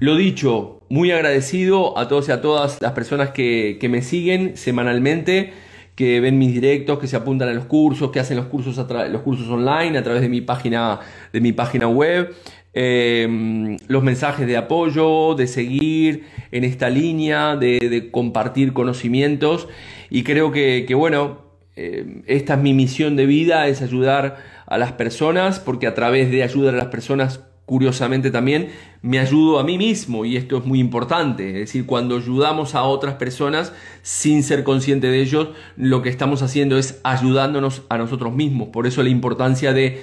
lo 0.00 0.16
dicho, 0.16 0.80
muy 0.88 1.10
agradecido 1.10 1.96
a 1.98 2.08
todos 2.08 2.28
y 2.28 2.32
a 2.32 2.42
todas 2.42 2.80
las 2.80 2.92
personas 2.92 3.30
que, 3.30 3.78
que 3.80 3.88
me 3.88 4.02
siguen 4.02 4.56
semanalmente 4.56 5.52
que 5.94 6.20
ven 6.20 6.38
mis 6.38 6.52
directos, 6.54 6.98
que 6.98 7.06
se 7.06 7.16
apuntan 7.16 7.48
a 7.48 7.52
los 7.52 7.66
cursos, 7.66 8.10
que 8.10 8.20
hacen 8.20 8.36
los 8.36 8.46
cursos, 8.46 8.78
a 8.78 9.08
los 9.08 9.22
cursos 9.22 9.48
online 9.48 9.98
a 9.98 10.02
través 10.02 10.22
de 10.22 10.28
mi 10.28 10.40
página, 10.40 11.00
de 11.32 11.40
mi 11.40 11.52
página 11.52 11.88
web. 11.88 12.34
Em, 12.74 13.76
los 13.86 14.02
mensajes 14.02 14.46
de 14.46 14.56
apoyo, 14.56 15.34
de 15.34 15.46
seguir 15.46 16.24
en 16.52 16.64
esta 16.64 16.88
línea, 16.88 17.56
de, 17.56 18.08
compartir 18.10 18.72
conocimientos. 18.72 19.68
Y 20.10 20.22
creo 20.22 20.52
que, 20.52 20.86
bueno, 20.94 21.42
em, 21.76 22.22
esta 22.26 22.54
es 22.54 22.60
mi 22.60 22.72
misión 22.74 23.16
de 23.16 23.26
vida, 23.26 23.68
es 23.68 23.82
ayudar 23.82 24.38
a 24.66 24.78
las 24.78 24.92
personas, 24.92 25.60
porque 25.60 25.86
a 25.86 25.94
través 25.94 26.30
de 26.30 26.42
ayudar 26.42 26.74
a 26.74 26.78
las 26.78 26.86
personas 26.86 27.40
curiosamente 27.66 28.30
también 28.30 28.70
me 29.02 29.18
ayudo 29.18 29.58
a 29.58 29.64
mí 29.64 29.78
mismo 29.78 30.24
y 30.24 30.36
esto 30.36 30.58
es 30.58 30.64
muy 30.66 30.80
importante, 30.80 31.48
es 31.48 31.54
decir, 31.54 31.86
cuando 31.86 32.16
ayudamos 32.16 32.74
a 32.74 32.82
otras 32.82 33.14
personas 33.14 33.72
sin 34.02 34.42
ser 34.42 34.64
consciente 34.64 35.06
de 35.06 35.20
ellos, 35.20 35.48
lo 35.76 36.02
que 36.02 36.08
estamos 36.08 36.42
haciendo 36.42 36.76
es 36.76 37.00
ayudándonos 37.04 37.82
a 37.88 37.98
nosotros 37.98 38.34
mismos, 38.34 38.68
por 38.68 38.86
eso 38.86 39.02
la 39.02 39.10
importancia 39.10 39.72
de, 39.72 40.02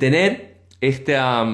tener 0.00 0.55
esta... 0.86 1.46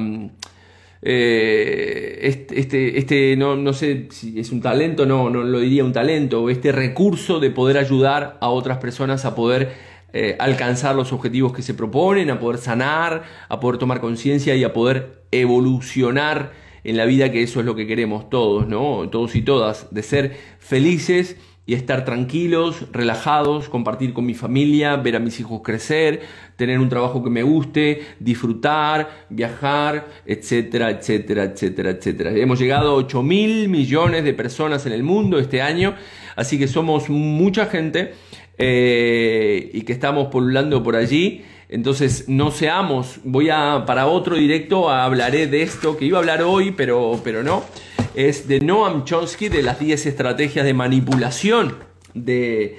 Eh, 1.04 2.20
este, 2.22 2.60
este, 2.60 2.98
este, 2.98 3.36
no, 3.36 3.56
no, 3.56 3.72
sé 3.72 4.06
si 4.10 4.38
es 4.38 4.52
un 4.52 4.60
talento, 4.60 5.04
no, 5.04 5.30
no 5.30 5.42
lo 5.42 5.58
diría 5.58 5.82
un 5.82 5.92
talento, 5.92 6.48
este 6.48 6.70
recurso 6.70 7.40
de 7.40 7.50
poder 7.50 7.76
ayudar 7.76 8.38
a 8.40 8.50
otras 8.50 8.78
personas 8.78 9.24
a 9.24 9.34
poder 9.34 9.72
eh, 10.14 10.36
alcanzar 10.38 10.94
los 10.94 11.12
objetivos 11.12 11.54
que 11.54 11.62
se 11.62 11.72
proponen, 11.72 12.30
a 12.30 12.38
poder 12.38 12.60
sanar, 12.60 13.22
a 13.48 13.60
poder 13.60 13.78
tomar 13.78 14.00
conciencia 14.00 14.54
y 14.54 14.62
a 14.62 14.72
poder 14.74 15.24
evolucionar 15.30 16.52
en 16.84 16.98
la 16.98 17.06
vida, 17.06 17.32
que 17.32 17.42
eso 17.42 17.60
es 17.60 17.66
lo 17.66 17.74
que 17.74 17.86
queremos 17.86 18.28
todos, 18.28 18.68
¿no? 18.68 19.08
Todos 19.08 19.34
y 19.34 19.42
todas, 19.42 19.92
de 19.92 20.02
ser 20.02 20.36
felices 20.58 21.36
y 21.64 21.74
estar 21.74 22.04
tranquilos, 22.04 22.86
relajados, 22.92 23.68
compartir 23.68 24.12
con 24.12 24.26
mi 24.26 24.34
familia, 24.34 24.96
ver 24.96 25.16
a 25.16 25.20
mis 25.20 25.38
hijos 25.38 25.60
crecer, 25.62 26.20
tener 26.56 26.80
un 26.80 26.88
trabajo 26.88 27.22
que 27.22 27.30
me 27.30 27.44
guste, 27.44 28.02
disfrutar, 28.18 29.26
viajar, 29.30 30.08
etcétera, 30.26 30.90
etcétera, 30.90 31.44
etcétera, 31.44 31.90
etcétera. 31.90 32.32
Hemos 32.32 32.58
llegado 32.58 32.90
a 32.90 32.94
8 32.94 33.22
mil 33.22 33.68
millones 33.68 34.24
de 34.24 34.34
personas 34.34 34.86
en 34.86 34.92
el 34.92 35.04
mundo 35.04 35.38
este 35.38 35.62
año, 35.62 35.94
así 36.34 36.58
que 36.58 36.66
somos 36.66 37.08
mucha 37.08 37.66
gente 37.66 38.14
eh, 38.58 39.70
y 39.72 39.82
que 39.82 39.92
estamos 39.92 40.28
pululando 40.28 40.82
por 40.82 40.96
allí. 40.96 41.44
Entonces 41.68 42.28
no 42.28 42.50
seamos, 42.50 43.20
voy 43.24 43.48
a 43.48 43.84
para 43.86 44.06
otro 44.06 44.36
directo 44.36 44.90
hablaré 44.90 45.46
de 45.46 45.62
esto 45.62 45.96
que 45.96 46.04
iba 46.04 46.18
a 46.18 46.20
hablar 46.20 46.42
hoy, 46.42 46.72
pero, 46.72 47.18
pero 47.24 47.42
no. 47.42 47.64
Es 48.14 48.46
de 48.46 48.60
Noam 48.60 49.04
Chomsky, 49.04 49.48
de 49.48 49.62
las 49.62 49.78
10 49.78 50.06
estrategias 50.06 50.64
de 50.64 50.74
manipulación 50.74 51.76
de, 52.12 52.78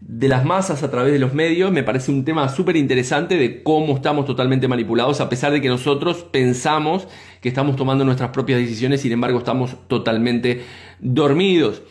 de 0.00 0.28
las 0.28 0.44
masas 0.44 0.82
a 0.82 0.90
través 0.90 1.12
de 1.12 1.18
los 1.18 1.34
medios. 1.34 1.70
Me 1.70 1.84
parece 1.84 2.10
un 2.10 2.24
tema 2.24 2.48
súper 2.48 2.76
interesante 2.76 3.36
de 3.36 3.62
cómo 3.62 3.94
estamos 3.94 4.26
totalmente 4.26 4.66
manipulados, 4.66 5.20
a 5.20 5.28
pesar 5.28 5.52
de 5.52 5.60
que 5.60 5.68
nosotros 5.68 6.24
pensamos 6.24 7.06
que 7.40 7.48
estamos 7.48 7.76
tomando 7.76 8.04
nuestras 8.04 8.30
propias 8.30 8.58
decisiones, 8.58 9.00
sin 9.00 9.12
embargo 9.12 9.38
estamos 9.38 9.76
totalmente 9.88 10.62
dormidos. 10.98 11.82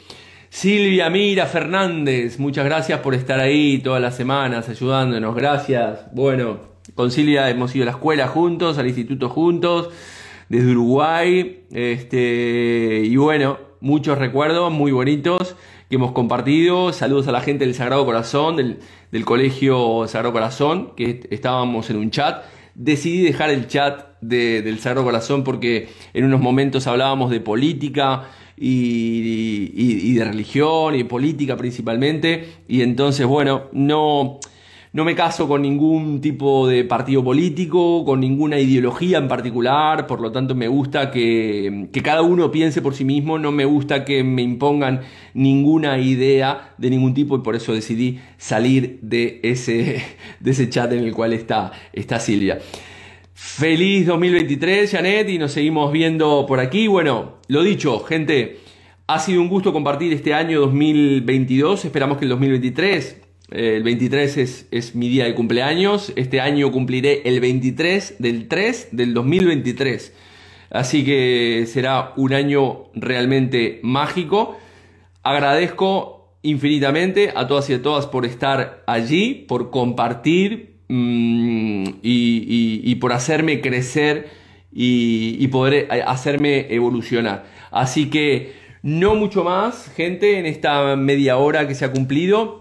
Silvia 0.50 1.10
Mira 1.10 1.46
Fernández, 1.46 2.40
muchas 2.40 2.66
gracias 2.66 3.00
por 3.00 3.16
estar 3.16 3.40
ahí 3.40 3.80
todas 3.80 4.02
las 4.02 4.18
semanas 4.18 4.68
ayudándonos, 4.68 5.34
gracias. 5.34 6.00
Bueno, 6.14 6.60
con 6.94 7.10
Silvia 7.10 7.50
hemos 7.50 7.74
ido 7.74 7.84
a 7.84 7.86
la 7.86 7.92
escuela 7.92 8.28
juntos, 8.28 8.78
al 8.78 8.88
instituto 8.88 9.30
juntos, 9.30 9.90
desde 10.52 10.72
Uruguay, 10.72 11.64
este, 11.72 13.04
y 13.06 13.16
bueno, 13.16 13.58
muchos 13.80 14.18
recuerdos 14.18 14.70
muy 14.70 14.92
bonitos 14.92 15.56
que 15.90 15.96
hemos 15.96 16.12
compartido. 16.12 16.92
Saludos 16.92 17.30
a 17.30 17.32
la 17.32 17.40
gente 17.40 17.64
del 17.64 17.74
Sagrado 17.74 18.06
Corazón, 18.06 18.58
del, 18.58 18.80
del 19.14 19.24
Colegio 19.24 20.06
Sagrado 20.10 20.34
Corazón, 20.34 20.92
que 20.98 21.22
estábamos 21.32 21.90
en 21.90 21.96
un 21.96 22.12
chat. 22.12 22.44
Decidí 22.76 23.24
dejar 23.24 23.50
el 23.50 23.68
chat 23.68 24.20
del 24.20 24.78
Sagrado 24.80 25.06
Corazón 25.06 25.46
porque 25.46 25.88
en 26.14 26.26
unos 26.26 26.42
momentos 26.42 26.86
hablábamos 26.86 27.32
de 27.32 27.40
política, 27.40 28.28
y, 28.58 30.14
de 30.14 30.24
religión 30.24 30.96
y 30.96 31.04
política 31.06 31.58
principalmente. 31.58 32.56
Y 32.68 32.82
entonces, 32.82 33.26
bueno, 33.26 33.64
no, 33.72 34.40
no 34.94 35.06
me 35.06 35.16
caso 35.16 35.48
con 35.48 35.62
ningún 35.62 36.20
tipo 36.20 36.68
de 36.68 36.84
partido 36.84 37.24
político, 37.24 38.04
con 38.04 38.20
ninguna 38.20 38.60
ideología 38.60 39.20
en 39.20 39.30
particular, 39.30 40.06
por 40.06 40.20
lo 40.20 40.34
tanto 40.34 40.54
me 40.54 40.68
gusta 40.68 41.12
que, 41.12 41.88
cada 42.04 42.22
uno 42.22 42.52
piense 42.52 42.82
por 42.82 42.94
sí 42.94 43.06
mismo, 43.06 43.40
no 43.40 43.54
me 43.54 43.64
gusta 43.64 44.04
que 44.04 44.24
me 44.24 44.42
impongan 44.42 45.02
ninguna 45.34 45.98
idea 45.98 46.74
de 46.78 46.90
ningún 46.90 47.14
tipo 47.14 47.38
y 47.38 47.40
por 47.40 47.56
eso 47.56 47.74
decidí 47.74 48.20
salir 48.38 49.00
de 49.02 49.40
ese, 49.44 50.04
de 50.42 50.70
chat 50.70 50.92
en 50.92 51.00
el 51.00 51.14
cual 51.14 51.32
está, 51.34 51.72
está 51.94 52.20
Silvia. 52.20 52.60
Feliz 53.34 54.06
2023, 54.06 54.92
Janet, 54.92 55.30
y 55.30 55.38
nos 55.38 55.54
seguimos 55.54 55.92
viendo 55.92 56.46
por 56.46 56.60
aquí. 56.60 56.88
Bueno, 56.88 57.38
lo 57.48 57.64
dicho, 57.64 58.00
gente, 58.02 58.60
ha 59.08 59.20
sido 59.20 59.42
un 59.42 59.50
gusto 59.50 59.74
compartir 59.74 60.14
este 60.14 60.34
año 60.34 60.60
2022. 60.60 61.86
Esperamos 61.86 62.18
que 62.18 62.26
el 62.26 62.30
2023, 62.30 63.06
eh, 63.14 63.22
el 63.52 63.84
23 63.84 64.38
es, 64.38 64.68
es, 64.72 64.96
mi 64.96 65.10
día 65.10 65.26
de 65.26 65.36
cumpleaños. 65.36 66.12
Este 66.16 66.42
año 66.42 66.72
cumpliré 66.72 67.22
el 67.26 67.40
23 67.40 68.16
del 68.20 68.48
3 68.48 68.90
del 68.92 69.14
2023. 69.14 70.14
Así 70.70 71.04
que 71.04 71.66
será 71.68 72.14
un 72.16 72.34
año 72.34 72.86
realmente 72.94 73.80
mágico. 73.84 74.58
Agradezco 75.24 76.36
infinitamente 76.42 77.32
a 77.36 77.48
todas 77.48 77.70
y 77.70 77.74
a 77.74 77.82
todas 77.82 78.08
por 78.08 78.26
estar 78.26 78.84
allí, 78.88 79.46
por 79.48 79.70
compartir, 79.70 80.72
Mm, 80.94 81.86
y, 82.04 82.96
por 82.96 83.14
hacerme 83.14 83.62
crecer 83.62 84.30
y, 84.74 85.48
poder 85.48 85.88
eh, 85.90 86.04
hacerme 86.06 86.68
evolucionar. 86.70 87.46
Así 87.72 88.10
que 88.10 88.54
no 88.84 89.16
mucho 89.16 89.46
más, 89.46 89.90
gente, 89.96 90.38
en 90.38 90.46
esta 90.46 90.98
media 90.98 91.38
hora 91.38 91.66
que 91.66 91.76
se 91.76 91.86
ha 91.86 91.94
cumplido. 91.94 92.61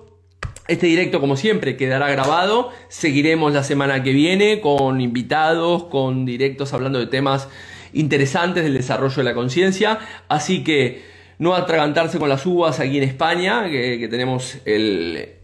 Este 0.69 0.87
directo, 0.87 1.21
como 1.21 1.37
siempre, 1.37 1.77
quedará 1.77 2.09
grabado. 2.11 2.71
Seguiremos 2.89 3.53
la 3.53 3.63
semana 3.63 4.03
que 4.03 4.13
viene 4.13 4.61
con 4.61 5.01
invitados, 5.01 5.85
con 5.85 6.25
directos 6.25 6.73
hablando 6.73 6.99
de 6.99 7.07
temas 7.07 7.49
interesantes 7.93 8.63
del 8.63 8.75
desarrollo 8.75 9.17
de 9.17 9.25
la 9.25 9.35
conciencia. 9.35 9.99
Así 10.29 10.63
que 10.63 11.03
no 11.39 11.55
atragantarse 11.55 12.19
con 12.19 12.29
las 12.29 12.47
uvas 12.47 12.79
aquí 12.81 12.99
en 12.99 13.05
España, 13.05 13.69
que, 13.69 14.07
tenemos 14.09 14.59
el 14.65 15.37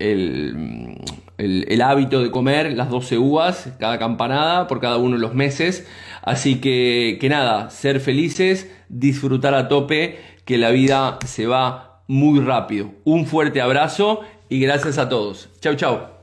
el, 1.38 1.82
hábito 1.82 2.22
de 2.22 2.30
comer 2.30 2.72
las 2.72 2.90
12 2.90 3.18
uvas, 3.18 3.72
cada 3.78 3.98
campanada, 3.98 4.66
por 4.66 4.80
cada 4.80 4.96
uno 4.96 5.16
de 5.16 5.22
los 5.22 5.34
meses. 5.34 5.86
Así 6.22 6.60
que, 6.60 7.18
que 7.20 7.28
nada, 7.28 7.70
ser 7.70 8.00
felices, 8.00 8.70
disfrutar 8.88 9.54
a 9.54 9.68
tope, 9.68 10.18
que 10.44 10.58
la 10.58 10.70
vida 10.70 11.18
se 11.26 11.46
va 11.46 12.02
muy 12.08 12.40
rápido. 12.40 12.92
Un 13.04 13.26
fuerte 13.26 13.60
abrazo 13.60 14.20
y 14.48 14.60
gracias 14.60 14.98
a 14.98 15.08
todos. 15.08 15.48
Chau, 15.60 15.74
chau. 15.74 16.15